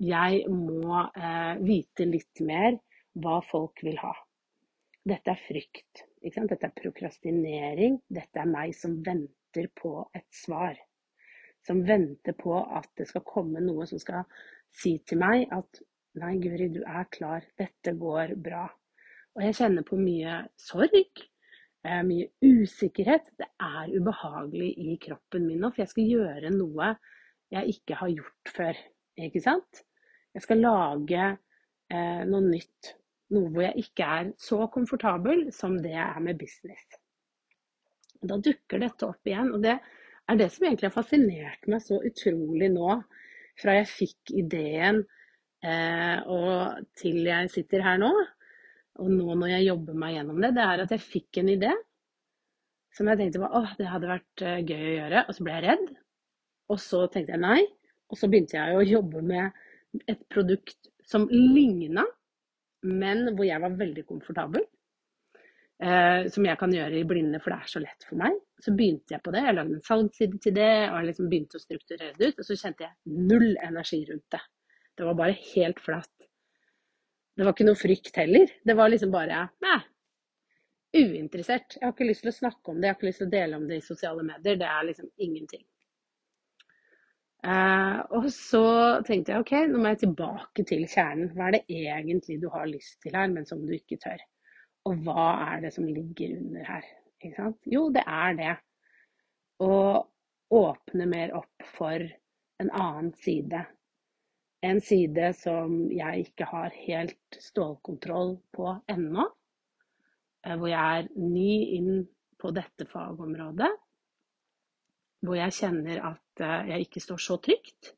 Jeg 0.00 0.44
må 0.48 1.02
eh, 1.04 1.60
vite 1.60 2.08
litt 2.08 2.40
mer 2.48 2.78
hva 3.20 3.40
folk 3.44 3.82
vil 3.84 4.00
ha. 4.00 4.14
Dette 5.04 5.34
er 5.34 5.42
frykt. 5.44 6.06
Dette 6.20 6.66
er 6.66 6.76
prokrastinering. 6.76 8.00
Dette 8.08 8.40
er 8.40 8.48
meg 8.48 8.72
som 8.76 8.98
venter 9.04 9.68
på 9.76 9.94
et 10.16 10.28
svar. 10.32 10.76
Som 11.66 11.84
venter 11.84 12.36
på 12.40 12.56
at 12.56 12.88
det 12.96 13.10
skal 13.10 13.24
komme 13.26 13.60
noe 13.64 13.84
som 13.88 14.00
skal 14.00 14.24
si 14.80 14.96
til 15.04 15.20
meg 15.20 15.48
at 15.52 15.80
nei, 16.20 16.36
Guri, 16.40 16.70
du 16.72 16.82
er 16.84 17.08
klar. 17.12 17.44
Dette 17.58 17.92
går 18.00 18.36
bra. 18.40 18.64
Og 19.36 19.44
jeg 19.46 19.58
kjenner 19.60 19.86
på 19.86 19.98
mye 20.00 20.38
sorg. 20.60 21.24
Eh, 21.86 22.00
mye 22.04 22.28
usikkerhet. 22.44 23.30
Det 23.40 23.48
er 23.62 23.92
ubehagelig 23.94 24.70
i 24.84 24.96
kroppen 25.00 25.46
min 25.48 25.62
nå, 25.62 25.70
for 25.72 25.84
jeg 25.84 25.92
skal 25.94 26.10
gjøre 26.14 26.54
noe 26.54 26.94
jeg 27.50 27.76
ikke 27.76 27.98
har 27.98 28.12
gjort 28.14 28.54
før. 28.56 28.80
Ikke 29.20 29.42
sant? 29.42 29.84
Jeg 30.34 30.44
skal 30.44 30.62
lage 30.62 31.22
eh, 31.90 32.22
noe 32.28 32.42
nytt 32.46 32.94
noe 33.34 33.50
hvor 33.50 33.64
jeg 33.64 33.84
ikke 33.84 34.08
er 34.18 34.32
så 34.42 34.66
komfortabel 34.74 35.48
som 35.54 35.76
det 35.82 35.94
jeg 35.94 36.02
er 36.02 36.24
med 36.24 36.38
business. 36.40 36.98
Da 38.20 38.36
dukker 38.36 38.82
dette 38.82 39.06
opp 39.06 39.28
igjen, 39.28 39.52
og 39.54 39.62
det 39.64 39.76
er 39.78 40.38
det 40.38 40.50
som 40.52 40.66
egentlig 40.66 40.90
har 40.90 40.96
fascinert 40.96 41.70
meg 41.70 41.82
så 41.84 42.00
utrolig 42.06 42.68
nå, 42.74 42.98
fra 43.60 43.76
jeg 43.78 43.88
fikk 43.90 44.34
ideen 44.42 45.00
eh, 45.64 46.18
og 46.26 46.84
til 46.98 47.22
jeg 47.28 47.50
sitter 47.52 47.84
her 47.84 48.00
nå, 48.02 48.10
og 48.98 49.10
nå 49.12 49.36
når 49.38 49.54
jeg 49.54 49.68
jobber 49.68 49.98
meg 50.02 50.16
gjennom 50.16 50.40
det, 50.42 50.50
det 50.56 50.66
er 50.66 50.82
at 50.84 50.94
jeg 50.94 51.04
fikk 51.06 51.40
en 51.40 51.52
idé 51.52 51.70
som 52.96 53.06
jeg 53.06 53.20
tenkte 53.20 53.42
var, 53.42 53.52
åh, 53.54 53.74
det 53.78 53.86
hadde 53.86 54.10
vært 54.10 54.42
uh, 54.42 54.56
gøy 54.66 54.80
å 54.82 54.94
gjøre, 54.96 55.20
og 55.28 55.36
så 55.36 55.44
ble 55.46 55.52
jeg 55.54 55.66
redd. 55.68 55.90
Og 56.70 56.80
så 56.82 57.02
tenkte 57.10 57.36
jeg 57.36 57.42
nei, 57.42 57.60
og 58.10 58.18
så 58.18 58.28
begynte 58.30 58.58
jeg 58.58 58.74
å 58.74 58.86
jobbe 58.86 59.22
med 59.26 60.02
et 60.10 60.24
produkt 60.30 60.90
som 61.06 61.28
ligna, 61.30 62.02
men 62.86 63.30
hvor 63.36 63.46
jeg 63.46 63.62
var 63.62 63.78
veldig 63.78 64.04
komfortabel. 64.08 64.66
Eh, 65.80 66.26
som 66.28 66.44
jeg 66.44 66.58
kan 66.60 66.72
gjøre 66.76 66.98
i 66.98 67.06
blinde, 67.08 67.38
for 67.40 67.54
det 67.54 67.62
er 67.62 67.72
så 67.72 67.80
lett 67.80 68.04
for 68.04 68.20
meg. 68.20 68.34
Så 68.60 68.74
begynte 68.76 69.14
jeg 69.14 69.22
på 69.24 69.32
det. 69.32 69.46
Jeg 69.46 69.56
lagde 69.56 69.78
en 69.78 69.86
salgsside 69.86 70.40
til 70.44 70.54
det, 70.58 70.72
og 70.90 70.98
jeg 70.98 71.08
liksom 71.08 71.30
begynte 71.32 71.56
å 71.56 71.62
strukturere 71.62 72.16
det 72.18 72.28
ut. 72.28 72.42
Og 72.42 72.48
så 72.48 72.56
kjente 72.60 72.84
jeg 72.84 73.20
null 73.30 73.54
energi 73.64 74.02
rundt 74.10 74.36
det. 74.36 74.42
Det 75.00 75.06
var 75.08 75.16
bare 75.16 75.38
helt 75.54 75.80
flatt. 75.80 76.12
Det 77.40 77.46
var 77.46 77.54
ikke 77.56 77.64
noe 77.70 77.80
frykt 77.80 78.18
heller. 78.20 78.50
Det 78.68 78.74
var 78.76 78.90
liksom 78.92 79.12
bare 79.14 79.46
Nei, 79.64 79.78
uinteressert. 80.92 81.78
Jeg 81.78 81.86
har 81.86 81.94
ikke 81.94 82.08
lyst 82.10 82.26
til 82.26 82.32
å 82.34 82.36
snakke 82.36 82.68
om 82.68 82.76
det, 82.76 82.84
jeg 82.84 82.92
har 82.92 82.98
ikke 82.98 83.08
lyst 83.08 83.22
til 83.22 83.28
å 83.30 83.32
dele 83.32 83.56
om 83.56 83.64
det 83.70 83.78
i 83.80 83.84
sosiale 83.86 84.24
medier. 84.26 84.58
Det 84.60 84.66
er 84.68 84.84
liksom 84.90 85.08
ingenting. 85.24 85.62
Uh, 87.40 88.02
og 88.18 88.26
så 88.36 88.64
tenkte 89.08 89.32
jeg 89.32 89.40
ok, 89.46 89.54
nå 89.70 89.80
må 89.80 89.94
jeg 89.94 90.02
tilbake 90.02 90.66
til 90.68 90.84
kjernen. 90.84 91.32
Hva 91.32 91.48
er 91.48 91.56
det 91.56 91.62
egentlig 91.80 92.36
du 92.42 92.50
har 92.52 92.68
lyst 92.68 92.98
til 93.00 93.16
her, 93.16 93.32
men 93.32 93.48
som 93.48 93.64
du 93.64 93.72
ikke 93.72 93.96
tør? 94.04 94.20
Og 94.90 95.00
hva 95.06 95.30
er 95.46 95.64
det 95.64 95.72
som 95.72 95.88
ligger 95.88 96.36
under 96.36 96.68
her? 96.74 96.92
Jo, 97.72 97.86
det 97.96 98.04
er 98.04 98.36
det 98.36 98.54
å 99.64 99.72
åpne 100.60 101.08
mer 101.08 101.32
opp 101.40 101.70
for 101.78 102.04
en 102.60 102.70
annen 102.76 103.14
side. 103.24 103.64
En 104.62 104.80
side 104.84 105.30
som 105.38 105.76
jeg 105.92 106.26
ikke 106.26 106.48
har 106.50 106.74
helt 106.74 107.38
stålkontroll 107.40 108.34
på 108.52 108.72
ennå. 108.92 109.24
Eh, 110.44 110.56
hvor 110.56 110.68
jeg 110.68 110.98
er 110.98 111.08
ny 111.16 111.52
inn 111.78 112.02
på 112.40 112.52
dette 112.56 112.86
fagområdet. 112.88 113.70
Hvor 115.24 115.36
jeg 115.36 115.56
kjenner 115.56 116.02
at 116.12 116.44
eh, 116.44 116.72
jeg 116.72 116.88
ikke 116.88 117.04
står 117.04 117.24
så 117.24 117.38
trygt. 117.40 117.94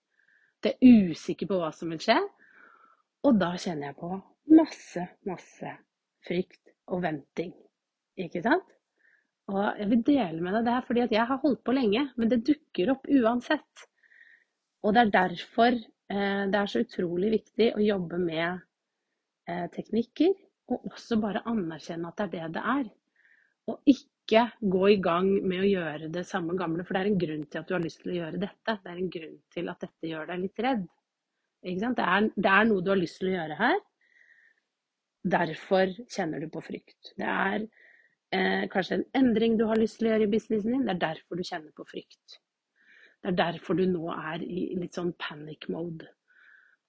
Det 0.62 0.76
er 0.76 1.11
usikker 1.11 1.50
på 1.50 1.59
hva 1.59 1.73
som 1.75 1.90
vil 1.90 2.02
skje. 2.02 2.19
Og 3.26 3.38
da 3.38 3.52
kjenner 3.59 3.90
jeg 3.90 3.99
på 3.99 4.12
masse, 4.54 5.07
masse 5.26 5.75
frykt 6.26 6.73
og 6.90 7.02
venting. 7.04 7.52
Ikke 8.19 8.42
sant? 8.45 8.66
Og 9.50 9.78
jeg 9.78 9.88
vil 9.90 10.04
dele 10.07 10.42
med 10.42 10.54
deg 10.57 10.66
det 10.66 10.75
her 10.76 10.85
fordi 10.87 11.07
jeg 11.11 11.26
har 11.28 11.40
holdt 11.42 11.62
på 11.66 11.75
lenge, 11.75 12.04
men 12.16 12.31
det 12.31 12.45
dukker 12.47 12.92
opp 12.95 13.09
uansett. 13.11 13.87
Og 14.83 14.95
det 14.95 15.02
er 15.02 15.14
derfor 15.14 15.78
det 16.12 16.59
er 16.59 16.71
så 16.71 16.83
utrolig 16.85 17.31
viktig 17.38 17.69
å 17.76 17.83
jobbe 17.83 18.19
med 18.21 18.61
eh, 19.49 19.69
teknikker 19.73 20.33
og 20.73 20.88
også 20.92 21.19
bare 21.23 21.45
anerkjenne 21.49 22.11
at 22.11 22.21
det 22.21 22.40
er 22.40 22.49
det 22.49 22.57
det 22.57 22.64
er. 22.75 22.90
Og 23.71 23.92
ikke 23.92 24.47
gå 24.75 24.88
i 24.90 24.99
gang 25.02 25.28
med 25.47 25.62
å 25.62 25.69
gjøre 25.69 26.11
det 26.14 26.25
samme 26.26 26.57
gamle, 26.59 26.85
for 26.87 26.97
det 26.97 27.02
er 27.02 27.11
en 27.12 27.21
grunn 27.21 27.47
til 27.47 27.61
at 27.61 27.69
du 27.69 27.76
har 27.76 27.85
lyst 27.85 28.02
til 28.02 28.14
å 28.14 28.19
gjøre 28.19 28.42
dette. 28.42 28.76
Det 28.83 28.90
er 28.90 28.99
en 28.99 29.14
grunn 29.16 29.38
til 29.54 29.71
at 29.73 29.87
dette 29.87 30.11
gjør 30.11 30.28
deg 30.33 30.45
litt 30.45 30.62
redd. 30.66 30.85
Det 31.62 31.73
er, 31.73 32.28
det, 32.35 32.50
er, 32.50 32.64
noe 32.66 32.83
du 32.83 32.90
har 32.90 32.99
lyst 32.99 33.21
til 33.21 33.31
å 33.31 33.37
gjøre 33.37 33.59
her. 33.61 33.83
Derfor 35.35 35.92
kjenner 36.11 36.42
du 36.42 36.49
på 36.50 36.62
frykt. 36.64 37.12
Det 37.19 37.28
er 37.28 37.66
eh, 38.35 38.64
kanskje 38.73 38.99
en 38.99 39.04
endring 39.21 39.54
du 39.59 39.69
har 39.71 39.78
lyst 39.78 40.00
til 40.00 40.09
å 40.09 40.14
gjøre 40.14 40.26
i 40.26 40.33
businessen 40.33 40.75
din. 40.75 40.88
Det 40.88 40.97
er 40.97 41.04
derfor 41.04 41.38
du 41.38 41.47
kjenner 41.47 41.71
på 41.76 41.87
frykt. 41.87 42.40
Det 43.22 43.30
er 43.30 43.38
derfor 43.38 43.78
du 43.78 43.84
nå 43.86 44.08
er 44.12 44.42
i 44.42 44.72
litt 44.74 44.98
sånn 44.98 45.12
panic 45.18 45.68
mode. 45.70 46.08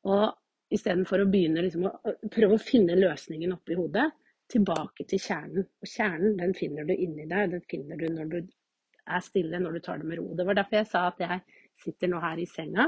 Og 0.09 0.31
Istedenfor 0.73 1.21
å 1.21 1.29
begynne 1.29 1.63
liksom 1.65 1.85
å 1.85 2.13
prøve 2.33 2.57
å 2.57 2.61
finne 2.61 2.97
løsningen 2.97 3.53
oppi 3.55 3.77
hodet. 3.77 4.07
Tilbake 4.53 5.05
til 5.09 5.21
kjernen. 5.21 5.67
Og 5.81 5.89
kjernen 5.89 6.37
den 6.39 6.53
finner 6.57 6.87
du 6.87 6.93
inni 6.95 7.27
deg. 7.29 7.53
Den 7.53 7.63
finner 7.69 7.99
du 7.99 8.07
når 8.13 8.31
du 8.31 8.39
er 8.41 9.23
stille, 9.23 9.59
når 9.61 9.77
du 9.77 9.83
tar 9.85 10.01
det 10.01 10.09
med 10.09 10.19
ro. 10.19 10.31
Det 10.37 10.45
var 10.47 10.57
derfor 10.57 10.79
jeg 10.79 10.89
sa 10.89 11.05
at 11.11 11.21
jeg 11.21 11.39
sitter 11.83 12.11
nå 12.11 12.21
her 12.23 12.41
i 12.41 12.47
senga. 12.49 12.87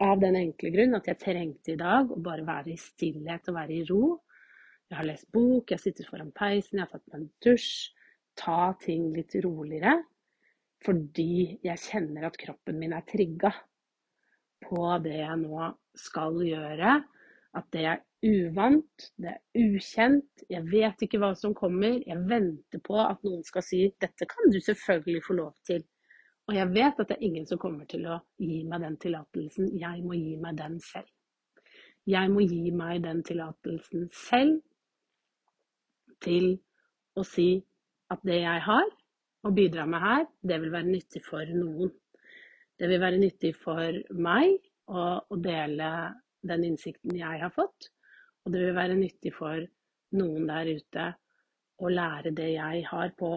Av 0.00 0.20
den 0.20 0.36
enkle 0.40 0.72
grunn 0.74 0.96
at 0.96 1.08
jeg 1.10 1.20
trengte 1.20 1.74
i 1.74 1.80
dag 1.80 2.12
å 2.12 2.20
bare 2.24 2.44
være 2.46 2.72
i 2.74 2.80
stillhet 2.80 3.48
og 3.48 3.56
være 3.56 3.76
i 3.76 3.86
ro. 3.88 4.04
Jeg 4.90 4.98
har 4.98 5.06
lest 5.06 5.28
bok, 5.32 5.70
jeg 5.70 5.76
har 5.76 5.82
sittet 5.84 6.08
foran 6.08 6.32
peisen, 6.34 6.80
jeg 6.80 6.84
har 6.84 6.92
tatt 6.92 7.12
meg 7.12 7.20
en 7.20 7.28
dusj. 7.44 7.72
Ta 8.40 8.72
ting 8.80 9.10
litt 9.14 9.36
roligere. 9.44 10.00
Fordi 10.84 11.58
jeg 11.64 11.82
kjenner 11.82 12.28
at 12.30 12.38
kroppen 12.40 12.78
min 12.80 12.94
er 12.96 13.04
trigga 13.08 13.50
på 14.64 14.84
det 15.04 15.18
jeg 15.18 15.40
nå 15.42 15.70
skal 15.98 16.38
gjøre. 16.44 16.94
At 17.58 17.66
det 17.74 17.84
er 17.90 18.02
uvant, 18.22 19.06
det 19.18 19.32
er 19.32 19.40
ukjent, 19.58 20.44
jeg 20.48 20.62
vet 20.70 21.02
ikke 21.02 21.18
hva 21.20 21.32
som 21.38 21.54
kommer. 21.56 21.98
Jeg 22.06 22.26
venter 22.30 22.82
på 22.84 22.98
at 23.02 23.24
noen 23.26 23.42
skal 23.44 23.64
si 23.66 23.80
'dette 23.90 24.28
kan 24.30 24.52
du 24.52 24.60
selvfølgelig 24.60 25.24
få 25.26 25.36
lov 25.40 25.54
til'. 25.68 25.86
Og 26.48 26.54
jeg 26.54 26.68
vet 26.74 27.00
at 27.00 27.08
det 27.08 27.16
er 27.16 27.26
ingen 27.26 27.46
som 27.46 27.58
kommer 27.58 27.84
til 27.90 28.06
å 28.06 28.20
gi 28.38 28.62
meg 28.64 28.80
den 28.82 28.96
tillatelsen. 28.96 29.68
Jeg 29.78 30.02
må 30.02 30.14
gi 30.18 30.36
meg 30.36 30.56
den 30.58 30.80
selv. 30.80 31.10
Jeg 32.06 32.30
må 32.30 32.40
gi 32.40 32.70
meg 32.70 33.02
den 33.04 33.22
tillatelsen 33.22 34.08
selv 34.28 34.62
til 36.24 36.58
å 37.16 37.22
si 37.26 37.50
at 38.10 38.18
det 38.26 38.40
jeg 38.40 38.62
har 38.66 38.88
å 39.46 39.52
bidra 39.56 39.86
med 39.88 40.02
her, 40.04 40.26
det 40.42 40.58
vil 40.62 40.72
være 40.72 40.90
nyttig 40.90 41.22
for 41.24 41.52
noen. 41.54 41.92
Det 42.80 42.88
vil 42.88 43.00
være 43.02 43.20
nyttig 43.20 43.54
for 43.60 44.00
meg 44.16 44.56
å, 44.88 45.04
å 45.20 45.36
dele 45.40 45.90
den 46.46 46.64
innsikten 46.70 47.16
jeg 47.16 47.42
har 47.42 47.52
fått. 47.54 47.90
Og 48.44 48.54
det 48.54 48.62
vil 48.64 48.76
være 48.76 48.96
nyttig 48.96 49.32
for 49.36 49.60
noen 50.16 50.48
der 50.48 50.70
ute 50.76 51.06
å 51.80 51.90
lære 51.92 52.32
det 52.36 52.50
jeg 52.54 52.84
har, 52.88 53.12
på 53.16 53.30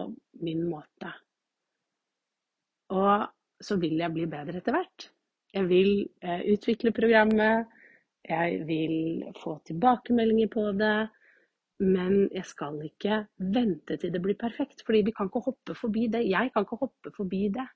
min 0.44 0.64
måte. 0.68 1.12
Og 2.92 3.24
så 3.64 3.76
vil 3.80 3.96
jeg 4.00 4.12
bli 4.12 4.26
bedre 4.28 4.60
etter 4.60 4.76
hvert. 4.76 5.08
Jeg 5.54 5.68
vil 5.70 5.92
eh, 6.20 6.42
utvikle 6.52 6.92
programmet. 6.92 7.70
Jeg 8.24 8.64
vil 8.68 9.24
få 9.40 9.58
tilbakemeldinger 9.68 10.50
på 10.52 10.66
det. 10.76 10.96
Men 11.82 12.28
jeg 12.30 12.46
skal 12.46 12.76
ikke 12.86 13.24
vente 13.38 13.96
til 13.98 14.12
det 14.14 14.22
blir 14.22 14.38
perfekt, 14.38 14.84
fordi 14.86 15.02
vi 15.08 15.14
kan 15.16 15.26
ikke 15.30 15.42
hoppe 15.48 15.74
forbi 15.74 16.06
det. 16.12 16.22
Jeg 16.30 16.52
kan 16.54 16.66
ikke 16.66 16.82
hoppe 16.84 17.10
forbi 17.16 17.48
det 17.54 17.66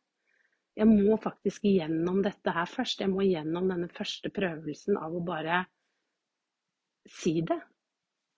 jeg 0.78 0.86
må 0.86 1.16
faktisk 1.18 1.64
gjennom 1.66 2.20
dette 2.22 2.52
her 2.54 2.68
først. 2.70 3.00
Jeg 3.02 3.10
må 3.10 3.24
gjennom 3.26 3.66
denne 3.70 3.88
første 3.90 4.30
prøvelsen 4.34 4.98
av 5.00 5.16
å 5.18 5.24
bare 5.26 5.64
si 7.18 7.40
det. 7.42 7.58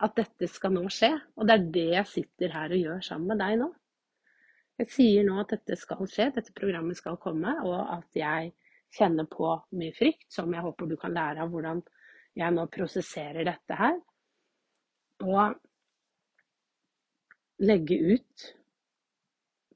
At 0.01 0.17
dette 0.17 0.49
skal 0.49 0.73
nå 0.73 0.87
skje. 0.89 1.11
Og 1.37 1.49
det 1.49 1.57
er 1.59 1.67
det 1.75 1.87
jeg 1.99 2.11
sitter 2.15 2.55
her 2.57 2.73
og 2.73 2.81
gjør 2.81 3.05
sammen 3.05 3.35
med 3.35 3.43
deg 3.45 3.59
nå. 3.61 3.69
Jeg 4.81 4.93
sier 4.95 5.27
nå 5.29 5.37
at 5.43 5.53
dette 5.53 5.77
skal 5.77 6.07
skje, 6.09 6.31
dette 6.39 6.57
programmet 6.57 6.97
skal 6.97 7.19
komme, 7.21 7.53
og 7.69 7.77
at 7.99 8.17
jeg 8.17 8.55
kjenner 8.97 9.27
på 9.29 9.51
mye 9.77 9.93
frykt, 9.93 10.25
som 10.33 10.49
jeg 10.57 10.65
håper 10.65 10.89
du 10.89 10.97
kan 11.03 11.13
lære 11.13 11.45
av 11.45 11.53
hvordan 11.53 11.83
jeg 12.41 12.55
nå 12.57 12.65
prosesserer 12.73 13.45
dette 13.45 13.77
her. 13.77 14.01
Og 15.21 15.57
legge 17.61 17.99
ut 18.15 18.47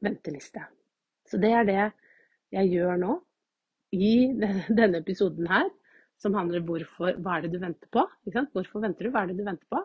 venteliste. 0.05 0.65
Så 1.29 1.41
det 1.41 1.53
er 1.53 1.69
det 1.69 1.81
jeg 2.55 2.71
gjør 2.73 3.01
nå 3.01 3.17
i 3.97 4.15
denne 4.81 5.01
episoden 5.01 5.49
her, 5.51 5.69
som 6.21 6.37
handler 6.39 6.63
om 6.63 6.69
hvorfor, 6.69 7.19
hva 7.21 7.37
er 7.37 7.45
det 7.45 7.57
du 7.57 7.61
venter 7.63 7.91
på? 7.93 8.05
Hvorfor 8.55 8.85
venter 8.85 9.07
du? 9.07 9.13
Hva 9.13 9.25
er 9.25 9.33
det 9.33 9.39
du 9.41 9.45
venter 9.47 9.69
på? 9.71 9.83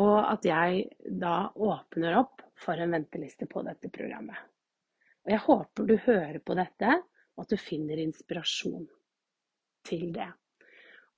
Og 0.00 0.18
at 0.22 0.46
jeg 0.46 0.84
da 1.20 1.50
åpner 1.56 2.16
opp 2.20 2.44
for 2.60 2.80
en 2.80 2.92
venteliste 2.94 3.48
på 3.50 3.62
dette 3.66 3.90
programmet. 3.92 4.38
Og 5.24 5.32
jeg 5.34 5.44
håper 5.46 5.88
du 5.88 5.96
hører 6.06 6.38
på 6.44 6.56
dette, 6.56 6.94
og 7.36 7.44
at 7.44 7.52
du 7.52 7.60
finner 7.60 8.00
inspirasjon 8.00 8.86
til 9.86 10.10
det. 10.14 10.28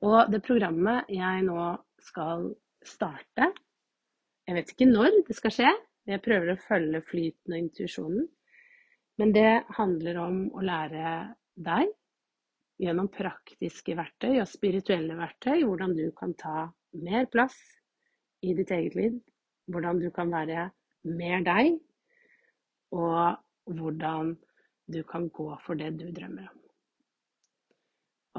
Og 0.02 0.32
det 0.32 0.42
programmet 0.44 1.10
jeg 1.12 1.44
nå 1.46 1.58
skal 2.02 2.50
starte 2.86 3.52
Jeg 4.48 4.56
vet 4.56 4.70
ikke 4.72 4.88
når 4.90 5.22
det 5.28 5.36
skal 5.38 5.54
skje. 5.54 5.72
Jeg 6.10 6.22
prøver 6.24 6.52
å 6.52 6.62
følge 6.64 7.00
flyten 7.06 7.54
og 7.54 7.58
intuisjonen. 7.60 8.24
Men 9.20 9.34
det 9.36 9.50
handler 9.76 10.18
om 10.18 10.38
å 10.56 10.64
lære 10.64 11.12
deg 11.62 11.92
gjennom 12.82 13.10
praktiske 13.12 13.94
verktøy 13.94 14.40
og 14.40 14.50
spirituelle 14.50 15.14
verktøy 15.14 15.62
hvordan 15.62 15.94
du 15.94 16.08
kan 16.16 16.34
ta 16.34 16.66
mer 16.98 17.28
plass 17.30 17.54
i 18.42 18.56
ditt 18.58 18.72
eget 18.74 18.96
liv. 18.98 19.20
Hvordan 19.70 20.00
du 20.02 20.08
kan 20.10 20.32
være 20.32 20.70
mer 21.06 21.44
deg, 21.46 21.76
og 22.92 23.38
hvordan 23.70 24.34
du 24.92 25.02
kan 25.08 25.28
gå 25.30 25.48
for 25.64 25.78
det 25.78 25.92
du 25.98 26.08
drømmer 26.10 26.48
om. 26.50 26.58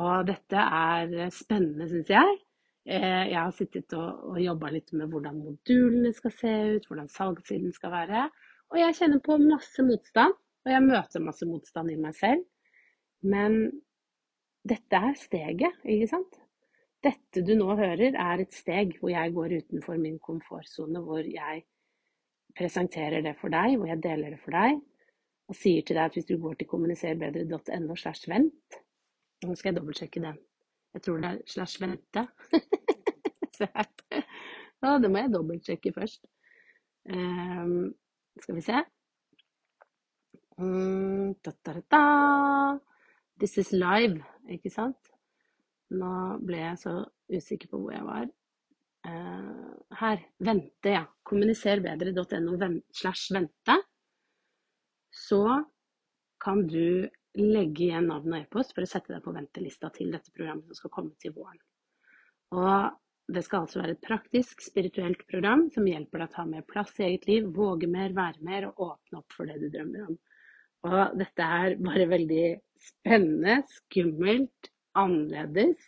Og 0.03 0.27
dette 0.27 0.57
er 0.57 1.29
spennende, 1.33 1.87
syns 1.89 2.09
jeg. 2.09 2.42
Eh, 2.83 3.25
jeg 3.31 3.39
har 3.39 3.53
sittet 3.55 3.93
og, 3.95 4.23
og 4.33 4.39
jobba 4.43 4.71
litt 4.73 4.91
med 4.97 5.11
hvordan 5.11 5.39
modulene 5.39 6.11
skal 6.15 6.33
se 6.35 6.53
ut, 6.75 6.87
hvordan 6.89 7.11
salgssiden 7.11 7.71
skal 7.75 7.93
være. 7.93 8.25
Og 8.73 8.79
jeg 8.81 8.97
kjenner 8.97 9.21
på 9.23 9.37
masse 9.39 9.85
motstand, 9.85 10.35
og 10.65 10.71
jeg 10.71 10.83
møter 10.83 11.23
masse 11.23 11.47
motstand 11.47 11.93
i 11.93 11.99
meg 11.99 12.15
selv. 12.17 12.43
Men 13.23 13.59
dette 14.67 14.99
er 14.99 15.15
steget, 15.19 15.79
ikke 15.83 16.09
sant? 16.11 16.39
Dette 17.03 17.43
du 17.43 17.53
nå 17.59 17.67
hører, 17.75 18.15
er 18.15 18.43
et 18.43 18.55
steg 18.55 18.95
hvor 18.99 19.11
jeg 19.11 19.33
går 19.35 19.57
utenfor 19.59 19.99
min 19.99 20.19
komfortsone, 20.23 21.01
hvor 21.03 21.23
jeg 21.23 21.65
presenterer 22.55 23.23
det 23.25 23.35
for 23.39 23.51
deg, 23.51 23.75
hvor 23.77 23.91
jeg 23.91 24.03
deler 24.03 24.35
det 24.35 24.39
for 24.43 24.55
deg, 24.55 24.79
og 25.51 25.59
sier 25.59 25.83
til 25.83 25.99
deg 25.99 26.07
at 26.07 26.15
hvis 26.15 26.29
du 26.29 26.37
går 26.39 26.55
til 26.59 26.69
kommuniserbedre.no 26.71 27.99
slash 27.99 28.29
vent 28.31 28.79
Nå 29.43 29.57
skal 29.59 29.73
jeg 29.73 29.75
dobbeltsjekke 29.81 30.21
den. 30.23 30.37
Jeg 30.93 31.05
tror 31.05 31.21
det 31.21 31.29
er 31.29 31.39
slash 31.49 31.81
vente. 31.81 32.25
ja, 34.83 34.97
det 35.01 35.09
må 35.11 35.23
jeg 35.23 35.33
dobbeltsjekke 35.33 35.93
først. 35.95 36.25
Um, 37.09 37.93
skal 38.41 38.57
vi 38.57 38.65
se. 38.65 38.83
Um, 40.57 41.33
da, 41.45 41.53
da, 41.65 41.79
da. 41.91 42.03
This 43.41 43.57
is 43.57 43.73
live, 43.73 44.21
ikke 44.49 44.69
sant? 44.73 45.09
Nå 45.93 46.13
ble 46.45 46.61
jeg 46.61 46.77
så 46.83 46.99
usikker 47.33 47.71
på 47.71 47.81
hvor 47.81 47.95
jeg 47.95 48.05
var. 48.05 48.29
Uh, 49.03 49.73
her. 49.99 50.21
Vente, 50.45 50.93
ja. 50.93 51.03
Kommuniserbedre.no 51.25 52.59
slash 52.93 53.33
vente 53.33 53.81
så 55.13 55.63
kan 56.43 56.67
du 56.67 57.09
legge 57.37 57.87
igjen 57.87 58.09
navn 58.11 58.35
og 58.35 58.41
e-post 58.43 58.75
for 58.75 58.85
å 58.85 58.89
sette 58.89 59.13
deg 59.13 59.23
på 59.25 59.33
ventelista 59.33 59.89
til 59.93 60.11
dette 60.13 60.33
programmet 60.35 60.67
som 60.69 60.83
skal 60.83 60.93
komme 60.93 61.15
til 61.21 61.33
våren. 61.35 61.61
Og 62.53 63.33
det 63.33 63.43
skal 63.45 63.63
altså 63.63 63.79
være 63.79 63.95
et 63.95 64.03
praktisk, 64.03 64.61
spirituelt 64.61 65.23
program 65.31 65.65
som 65.73 65.87
hjelper 65.87 66.21
deg 66.21 66.29
å 66.29 66.35
ta 66.35 66.45
mer 66.45 66.65
plass 66.69 66.91
i 66.99 67.07
eget 67.07 67.25
liv, 67.29 67.47
våge 67.55 67.87
mer, 67.89 68.13
være 68.13 68.43
mer 68.45 68.67
og 68.69 68.83
åpne 68.89 69.21
opp 69.21 69.35
for 69.35 69.49
det 69.49 69.57
du 69.61 69.69
drømmer 69.73 70.09
om. 70.09 70.19
Og 70.83 71.15
dette 71.21 71.47
er 71.57 71.77
bare 71.79 72.09
veldig 72.11 72.47
spennende, 72.83 73.61
skummelt, 73.71 74.69
annerledes. 74.99 75.79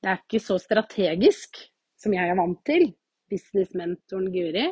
Det 0.00 0.08
er 0.10 0.22
ikke 0.22 0.40
så 0.42 0.56
strategisk 0.58 1.60
som 2.00 2.16
jeg 2.16 2.32
er 2.32 2.38
vant 2.40 2.62
til. 2.66 2.88
Businessmentoren 3.30 4.30
Guri. 4.32 4.64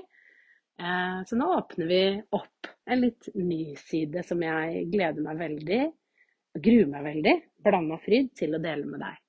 Eh, 0.81 1.19
så 1.29 1.39
nå 1.39 1.51
åpner 1.59 1.91
vi 1.91 2.03
opp 2.35 2.73
en 2.89 3.05
litt 3.05 3.29
ny 3.37 3.77
side 3.79 4.25
som 4.27 4.43
jeg 4.43 4.87
gleder 4.93 5.23
meg 5.23 5.41
veldig, 5.43 5.83
gruer 6.55 6.89
meg 6.91 7.05
veldig, 7.07 7.35
blanda 7.65 7.99
fryd, 8.03 8.33
til 8.39 8.57
å 8.57 8.63
dele 8.63 8.87
med 8.89 9.03
deg. 9.05 9.21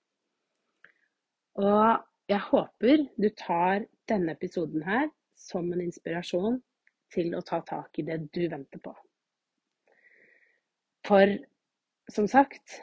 Og 1.59 2.31
jeg 2.31 2.45
håper 2.47 3.05
du 3.17 3.29
tar 3.37 3.85
denne 4.09 4.35
episoden 4.37 4.85
her 4.85 5.09
som 5.39 5.67
en 5.73 5.83
inspirasjon 5.83 6.59
til 7.13 7.33
å 7.35 7.41
ta 7.45 7.61
tak 7.65 7.99
i 7.99 8.05
det 8.05 8.19
du 8.35 8.43
venter 8.51 8.81
på. 8.83 8.93
For 11.07 11.31
som 12.11 12.27
sagt, 12.29 12.79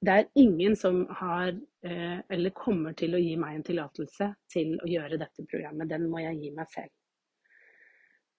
det 0.00 0.12
er 0.16 0.28
ingen 0.40 0.76
som 0.76 1.02
har 1.12 1.52
eh, 1.84 2.20
eller 2.28 2.56
kommer 2.56 2.96
til 2.96 3.14
å 3.14 3.20
gi 3.20 3.34
meg 3.40 3.58
en 3.58 3.66
tillatelse 3.66 4.30
til 4.52 4.78
å 4.80 4.88
gjøre 4.88 5.18
dette 5.20 5.44
programmet. 5.48 5.90
Den 5.90 6.08
må 6.08 6.22
jeg 6.22 6.38
gi 6.40 6.52
meg 6.56 6.70
selv. 6.72 6.92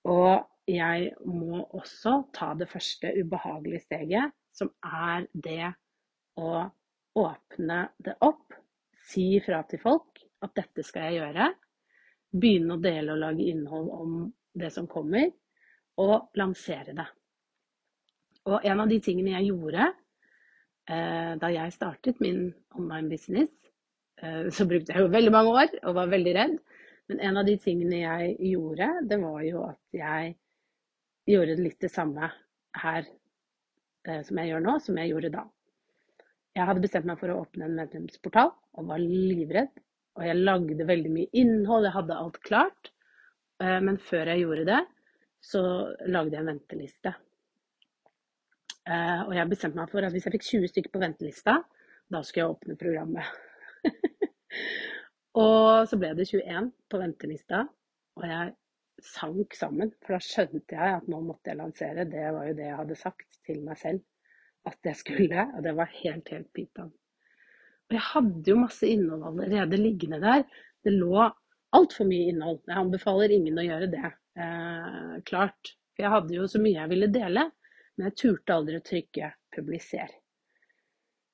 Og 0.10 0.48
jeg 0.70 1.12
må 1.30 1.62
også 1.78 2.16
ta 2.34 2.54
det 2.58 2.70
første 2.72 3.12
ubehagelige 3.20 3.86
steget, 3.86 4.34
som 4.56 4.72
er 4.84 5.28
det 5.34 5.72
å 6.40 6.52
åpne 7.22 7.80
det 8.00 8.16
opp, 8.24 8.54
si 9.12 9.36
ifra 9.38 9.64
til 9.68 9.82
folk 9.82 10.22
at 10.46 10.54
dette 10.58 10.84
skal 10.86 11.10
jeg 11.10 11.22
gjøre, 11.22 11.48
begynne 12.32 12.78
å 12.78 12.82
dele 12.82 13.16
og 13.16 13.22
lage 13.22 13.48
innhold 13.52 13.90
om 13.96 14.14
det 14.58 14.72
som 14.74 14.88
kommer, 14.90 15.30
og 16.02 16.32
lansere 16.40 16.96
det. 16.96 17.08
Og 18.50 18.64
en 18.66 18.84
av 18.84 18.90
de 18.90 18.98
tingene 19.04 19.36
jeg 19.36 19.52
gjorde 19.52 19.90
eh, 20.90 21.34
da 21.38 21.50
jeg 21.52 21.76
startet 21.76 22.22
min 22.24 22.48
online 22.80 23.12
business, 23.12 23.52
eh, 24.24 24.48
så 24.50 24.66
brukte 24.70 24.96
jeg 24.96 25.04
jo 25.04 25.12
veldig 25.14 25.34
mange 25.36 25.54
år 25.62 25.76
og 25.84 25.98
var 26.00 26.14
veldig 26.14 26.36
redd. 26.38 26.56
Men 27.12 27.22
en 27.28 27.42
av 27.42 27.46
de 27.46 27.58
tingene 27.62 28.02
jeg 28.02 28.36
gjorde, 28.54 28.88
det 29.10 29.20
var 29.22 29.42
jo 29.46 29.66
at 29.68 30.00
jeg 30.00 30.34
gjorde 31.30 31.60
litt 31.60 31.82
det 31.84 31.92
samme 31.94 32.32
her 32.82 33.06
som 34.26 34.40
jeg 34.42 34.52
gjør 34.52 34.64
nå, 34.66 34.78
som 34.84 34.98
jeg 35.00 35.12
gjorde 35.12 35.34
da. 35.36 35.44
Jeg 36.58 36.68
hadde 36.68 36.84
bestemt 36.84 37.08
meg 37.08 37.20
for 37.22 37.32
å 37.32 37.42
åpne 37.44 37.68
en 37.68 37.78
medlemsportal 37.78 38.52
og 38.52 38.88
var 38.90 39.04
livredd. 39.04 39.72
Og 40.20 40.26
jeg 40.28 40.40
lagde 40.42 40.88
veldig 40.88 41.12
mye 41.14 41.32
innhold, 41.40 41.88
jeg 41.88 41.96
hadde 41.96 42.18
alt 42.20 42.40
klart. 42.44 42.92
Eh, 43.64 43.80
men 43.84 44.00
før 44.04 44.34
jeg 44.34 44.44
gjorde 44.44 44.66
det, 44.68 44.82
så 45.42 45.62
lagde 46.12 46.36
jeg 46.36 46.44
en 46.44 46.52
venteliste. 46.52 47.14
Eh, 48.90 49.22
og 49.24 49.32
jeg 49.38 49.52
bestemte 49.54 49.80
meg 49.80 49.94
for 49.94 50.04
at 50.04 50.14
hvis 50.14 50.28
jeg 50.28 50.36
fikk 50.36 50.48
20 50.50 50.74
stykker 50.74 50.94
på 50.94 51.04
ventelista, 51.06 51.62
da 52.12 52.24
skulle 52.26 52.44
jeg 52.44 52.56
åpne 52.58 52.80
programmet. 52.82 53.32
Og 55.40 55.88
så 55.88 55.96
ble 56.00 56.12
det 56.18 56.28
21 56.28 56.72
på 56.92 57.00
ventelista, 57.00 57.62
og 58.20 58.26
jeg 58.28 58.50
sank 59.06 59.56
sammen. 59.58 59.92
For 60.02 60.16
da 60.16 60.24
skjønte 60.24 60.78
jeg 60.78 60.96
at 60.98 61.10
nå 61.12 61.20
måtte 61.26 61.52
jeg 61.52 61.60
lansere. 61.60 62.08
Det 62.10 62.24
var 62.36 62.48
jo 62.50 62.56
det 62.58 62.68
jeg 62.68 62.80
hadde 62.80 62.98
sagt 63.00 63.40
til 63.48 63.62
meg 63.66 63.80
selv 63.82 64.04
at 64.70 64.78
jeg 64.86 64.98
skulle, 65.00 65.46
og 65.58 65.64
det 65.66 65.72
var 65.78 65.94
helt, 66.04 66.28
helt 66.30 66.50
pyton. 66.54 66.92
Og 67.90 67.96
jeg 67.98 68.04
hadde 68.12 68.52
jo 68.52 68.60
masse 68.62 68.88
innhold 68.88 69.24
allerede 69.32 69.80
liggende 69.80 70.22
der. 70.22 70.44
Det 70.86 70.94
lå 70.94 71.26
altfor 71.76 72.08
mye 72.08 72.30
innhold. 72.32 72.62
Jeg 72.68 72.78
anbefaler 72.78 73.34
ingen 73.36 73.58
å 73.58 73.66
gjøre 73.66 73.90
det. 73.92 74.12
Eh, 74.40 75.16
klart. 75.28 75.74
For 75.92 76.06
jeg 76.06 76.14
hadde 76.14 76.38
jo 76.38 76.46
så 76.48 76.62
mye 76.62 76.78
jeg 76.78 76.92
ville 76.94 77.10
dele, 77.12 77.48
men 77.98 78.08
jeg 78.08 78.18
turte 78.22 78.56
aldri 78.56 78.78
å 78.80 78.86
trykke 78.86 79.32
'publiser'. 79.52 80.14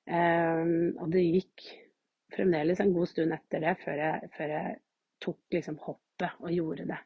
Eh, 0.08 0.64
og 0.98 1.12
det 1.14 1.26
gikk 1.26 1.68
fremdeles 2.34 2.80
en 2.80 2.94
god 2.96 3.12
stund 3.12 3.36
etter 3.36 3.64
det 3.64 3.76
før 3.84 4.02
jeg, 4.02 4.32
før 4.38 4.54
jeg 4.56 4.76
tok 5.24 5.58
liksom 5.58 5.78
hoppet 5.84 6.42
og 6.42 6.54
gjorde 6.54 6.88
det. 6.90 7.00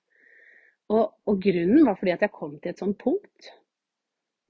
Og, 0.92 1.12
og, 1.30 1.36
grunnen 1.40 1.86
var 1.88 1.98
fordi 2.00 2.14
at 2.16 2.24
jeg 2.26 2.36
kom 2.36 2.58
til 2.60 2.74
et 2.74 2.82
sånt 2.82 2.98
punkt 3.00 3.52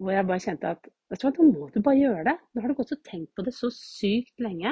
hvor 0.01 0.15
jeg 0.15 0.25
bare 0.25 0.41
kjente 0.41 0.69
at 0.73 0.87
vet 1.11 1.21
du 1.21 1.27
hva, 1.27 1.31
nå 1.37 1.45
må 1.51 1.67
du 1.69 1.81
bare 1.85 1.99
gjøre 1.99 2.23
det. 2.25 2.33
Nå 2.41 2.61
har 2.63 2.71
du 2.71 2.77
gått 2.79 2.93
og 2.95 3.03
tenkt 3.05 3.35
på 3.37 3.43
det 3.45 3.51
så 3.53 3.69
sykt 3.75 4.41
lenge. 4.41 4.71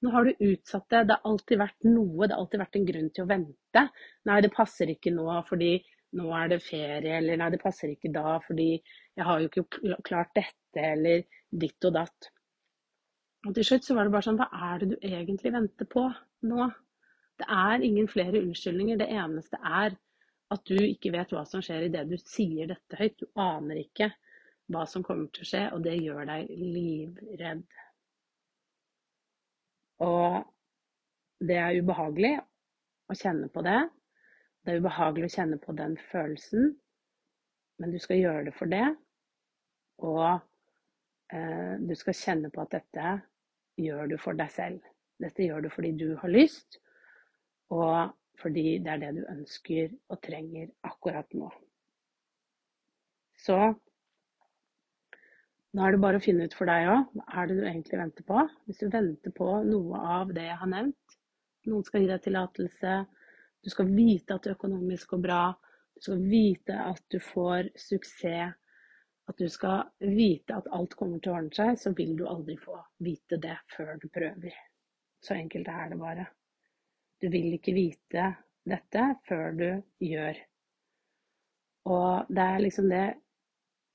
Nå 0.00 0.12
har 0.14 0.24
du 0.24 0.46
utsatt 0.46 0.86
det. 0.88 1.02
Det 1.10 1.18
har 1.18 1.28
alltid 1.28 1.60
vært 1.60 1.84
noe, 1.84 2.24
det 2.24 2.32
har 2.32 2.40
alltid 2.40 2.62
vært 2.62 2.78
en 2.78 2.86
grunn 2.88 3.10
til 3.12 3.26
å 3.26 3.28
vente. 3.28 3.82
Nei, 4.30 4.38
det 4.46 4.52
passer 4.54 4.94
ikke 4.94 5.12
nå 5.12 5.26
fordi 5.50 5.74
nå 6.16 6.28
er 6.36 6.52
det 6.52 6.60
ferie, 6.64 7.18
eller 7.18 7.40
nei, 7.40 7.50
det 7.52 7.60
passer 7.62 7.92
ikke 7.92 8.12
da 8.12 8.38
fordi 8.44 8.70
jeg 8.76 9.26
har 9.28 9.40
jo 9.40 9.50
ikke 9.50 9.98
klart 10.08 10.32
dette, 10.36 10.80
eller 10.80 11.22
ditt 11.64 11.88
og 11.88 11.94
datt. 11.96 12.28
Og 13.46 13.54
til 13.56 13.66
slutt 13.66 13.86
så 13.86 13.96
var 13.96 14.06
det 14.06 14.14
bare 14.14 14.26
sånn 14.28 14.38
Hva 14.40 14.48
er 14.70 14.82
det 14.82 14.88
du 14.92 14.96
egentlig 15.08 15.52
venter 15.54 15.88
på 15.92 16.06
nå? 16.48 16.68
Det 17.40 17.48
er 17.48 17.84
ingen 17.84 18.08
flere 18.10 18.40
unnskyldninger. 18.42 19.00
Det 19.00 19.08
eneste 19.10 19.58
er 19.60 19.96
at 20.52 20.64
du 20.68 20.76
ikke 20.76 21.12
vet 21.14 21.32
hva 21.32 21.44
som 21.48 21.62
skjer 21.64 21.86
idet 21.88 22.04
du 22.10 22.18
sier 22.20 22.68
dette 22.70 22.98
høyt. 22.98 23.18
Du 23.20 23.40
aner 23.40 23.80
ikke 23.82 24.10
hva 24.72 24.84
som 24.88 25.04
kommer 25.04 25.30
til 25.32 25.44
å 25.44 25.48
skje, 25.48 25.62
og 25.74 25.82
det 25.84 25.96
gjør 25.98 26.28
deg 26.28 26.52
livredd. 26.60 27.64
Og 30.02 30.42
det 31.42 31.58
er 31.58 31.80
ubehagelig 31.82 32.36
å 33.10 33.16
kjenne 33.18 33.50
på 33.52 33.64
det. 33.66 33.80
Det 34.62 34.72
er 34.72 34.82
ubehagelig 34.82 35.28
å 35.28 35.34
kjenne 35.36 35.58
på 35.62 35.74
den 35.78 35.96
følelsen, 36.10 36.72
men 37.82 37.92
du 37.92 37.98
skal 38.02 38.20
gjøre 38.20 38.46
det 38.48 38.54
for 38.54 38.70
det. 38.70 38.86
Og 40.06 40.26
eh, 41.34 41.74
du 41.82 41.94
skal 41.98 42.18
kjenne 42.18 42.50
på 42.54 42.62
at 42.62 42.76
dette 42.76 43.14
gjør 43.82 44.12
du 44.12 44.16
for 44.22 44.38
deg 44.38 44.52
selv. 44.54 44.86
Dette 45.22 45.46
gjør 45.46 45.66
du 45.66 45.70
fordi 45.70 45.92
du 45.98 46.08
har 46.18 46.30
lyst, 46.30 46.78
og 47.74 48.12
fordi 48.40 48.78
det 48.82 48.92
er 48.92 49.00
det 49.02 49.12
du 49.18 49.22
ønsker 49.28 49.92
og 50.10 50.20
trenger 50.24 50.70
akkurat 50.88 51.28
nå. 51.36 51.50
Så 53.42 53.58
nå 55.72 55.84
er 55.84 55.94
det 55.94 56.02
bare 56.02 56.20
å 56.20 56.22
finne 56.22 56.46
ut 56.46 56.54
for 56.56 56.68
deg 56.68 56.88
òg 56.92 57.12
hva 57.16 57.26
er 57.40 57.48
det 57.48 57.58
du 57.58 57.64
egentlig 57.64 58.00
venter 58.00 58.26
på. 58.28 58.46
Hvis 58.68 58.82
du 58.82 58.88
venter 58.92 59.34
på 59.36 59.48
noe 59.68 60.00
av 60.18 60.32
det 60.36 60.46
jeg 60.48 60.60
har 60.62 60.72
nevnt, 60.72 61.18
noen 61.70 61.86
skal 61.86 62.02
gi 62.02 62.10
deg 62.10 62.24
tillatelse, 62.24 62.96
du 63.62 63.70
skal 63.70 63.92
vite 63.94 64.34
at 64.34 64.44
det 64.44 64.56
økonomisk 64.56 65.14
går 65.14 65.22
bra, 65.28 65.44
du 65.94 66.02
skal 66.02 66.26
vite 66.26 66.76
at 66.82 67.02
du 67.14 67.18
får 67.22 67.70
suksess 67.78 68.58
at 69.30 69.38
du 69.38 69.48
skal 69.48 69.84
vite 70.02 70.54
at 70.56 70.68
alt 70.74 70.94
kommer 70.98 71.20
til 71.22 71.32
å 71.32 71.36
ordne 71.38 71.54
seg, 71.54 71.76
så 71.78 71.92
vil 71.96 72.16
du 72.18 72.24
aldri 72.28 72.56
få 72.58 72.74
vite 73.06 73.38
det 73.40 73.54
før 73.76 73.94
du 74.02 74.08
prøver. 74.12 74.56
Så 75.22 75.36
enkelt 75.38 75.70
er 75.70 75.92
det 75.92 75.98
bare. 76.00 76.26
Du 77.22 77.28
vil 77.30 77.52
ikke 77.54 77.74
vite 77.76 78.24
dette 78.66 79.02
før 79.28 79.54
du 79.54 79.68
gjør. 80.02 80.38
Og 81.92 82.30
det 82.30 82.46
er 82.46 82.62
liksom 82.62 82.88
det 82.90 83.04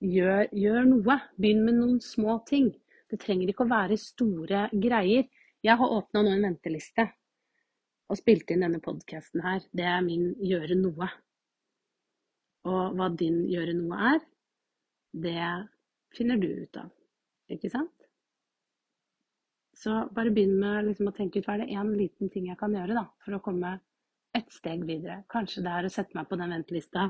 gjør, 0.03 0.47
gjør 0.55 0.87
noe. 0.87 1.17
Begynn 1.35 1.65
med 1.65 1.79
noen 1.81 1.99
små 2.03 2.39
ting. 2.47 2.71
Det 3.11 3.19
trenger 3.19 3.51
ikke 3.51 3.65
å 3.67 3.71
være 3.71 3.99
store 3.99 4.67
greier. 4.71 5.27
Jeg 5.63 5.79
har 5.79 5.95
åpna 5.99 6.23
nå 6.23 6.35
en 6.35 6.47
venteliste 6.49 7.07
og 8.07 8.19
spilt 8.19 8.51
inn 8.53 8.63
denne 8.63 8.79
podkasten 8.83 9.43
her. 9.43 9.63
Det 9.75 9.83
er 9.83 10.03
min 10.05 10.29
gjøre 10.39 10.77
noe. 10.79 11.09
Og 12.67 12.95
hva 12.95 13.09
din 13.19 13.41
gjøre 13.51 13.75
noe 13.75 14.13
er, 14.13 14.21
det 15.27 15.49
finner 16.15 16.39
du 16.39 16.47
ut 16.63 16.79
av. 16.79 16.91
Ikke 17.51 17.71
sant? 17.71 17.96
Så 19.77 19.93
bare 20.15 20.33
begynn 20.33 20.55
med 20.57 20.87
liksom, 20.89 21.11
å 21.11 21.15
tenke 21.15 21.39
ut 21.39 21.47
hva 21.47 21.57
er 21.57 21.65
det 21.65 21.75
én 21.77 21.91
liten 21.99 22.31
ting 22.33 22.47
jeg 22.49 22.57
kan 22.59 22.73
gjøre 22.73 22.97
da, 22.97 23.05
for 23.23 23.37
å 23.37 23.43
komme 23.45 23.75
et 24.37 24.49
steg 24.53 24.85
videre. 24.87 25.21
Kanskje 25.29 25.63
det 25.65 25.73
er 25.73 25.87
å 25.87 25.91
sette 25.93 26.17
meg 26.17 26.29
på 26.29 26.37
den 26.39 26.53
ventelista 26.55 27.07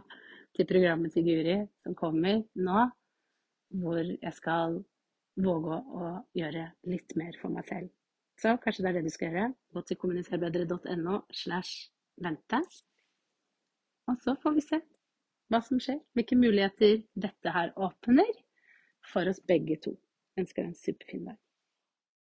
til 0.57 0.67
programmet 0.67 1.15
til 1.15 1.25
Guri 1.27 1.57
som 1.85 1.95
kommer 1.97 2.43
nå, 2.59 2.83
hvor 3.81 4.01
jeg 4.03 4.33
skal 4.35 4.81
våge 5.37 5.77
å 5.77 6.11
gjøre 6.37 6.65
litt 6.91 7.15
mer 7.19 7.39
for 7.41 7.53
meg 7.53 7.67
selv. 7.69 7.93
Så 8.37 8.53
kanskje 8.61 8.83
det 8.83 8.91
er 8.91 8.99
det 8.99 9.07
du 9.07 9.13
skal 9.13 9.31
gjøre. 9.31 9.47
Gå 9.73 9.83
til 9.87 9.99
kommuniserbedre.no 10.01 11.21
slash 11.33 11.87
vente. 12.21 12.61
Og 14.07 14.19
så 14.23 14.35
får 14.43 14.57
vi 14.57 14.65
se 14.65 14.81
hva 15.51 15.63
som 15.65 15.81
skjer. 15.81 16.03
Hvilke 16.17 16.37
muligheter 16.37 17.01
dette 17.15 17.55
her 17.55 17.73
åpner 17.75 18.29
for 19.07 19.29
oss 19.31 19.41
begge 19.41 19.79
to. 19.81 19.97
Jeg 20.35 20.45
ønsker 20.45 20.63
deg 20.63 20.73
en 20.73 20.81
superfin 20.83 21.29
dag. 21.31 21.46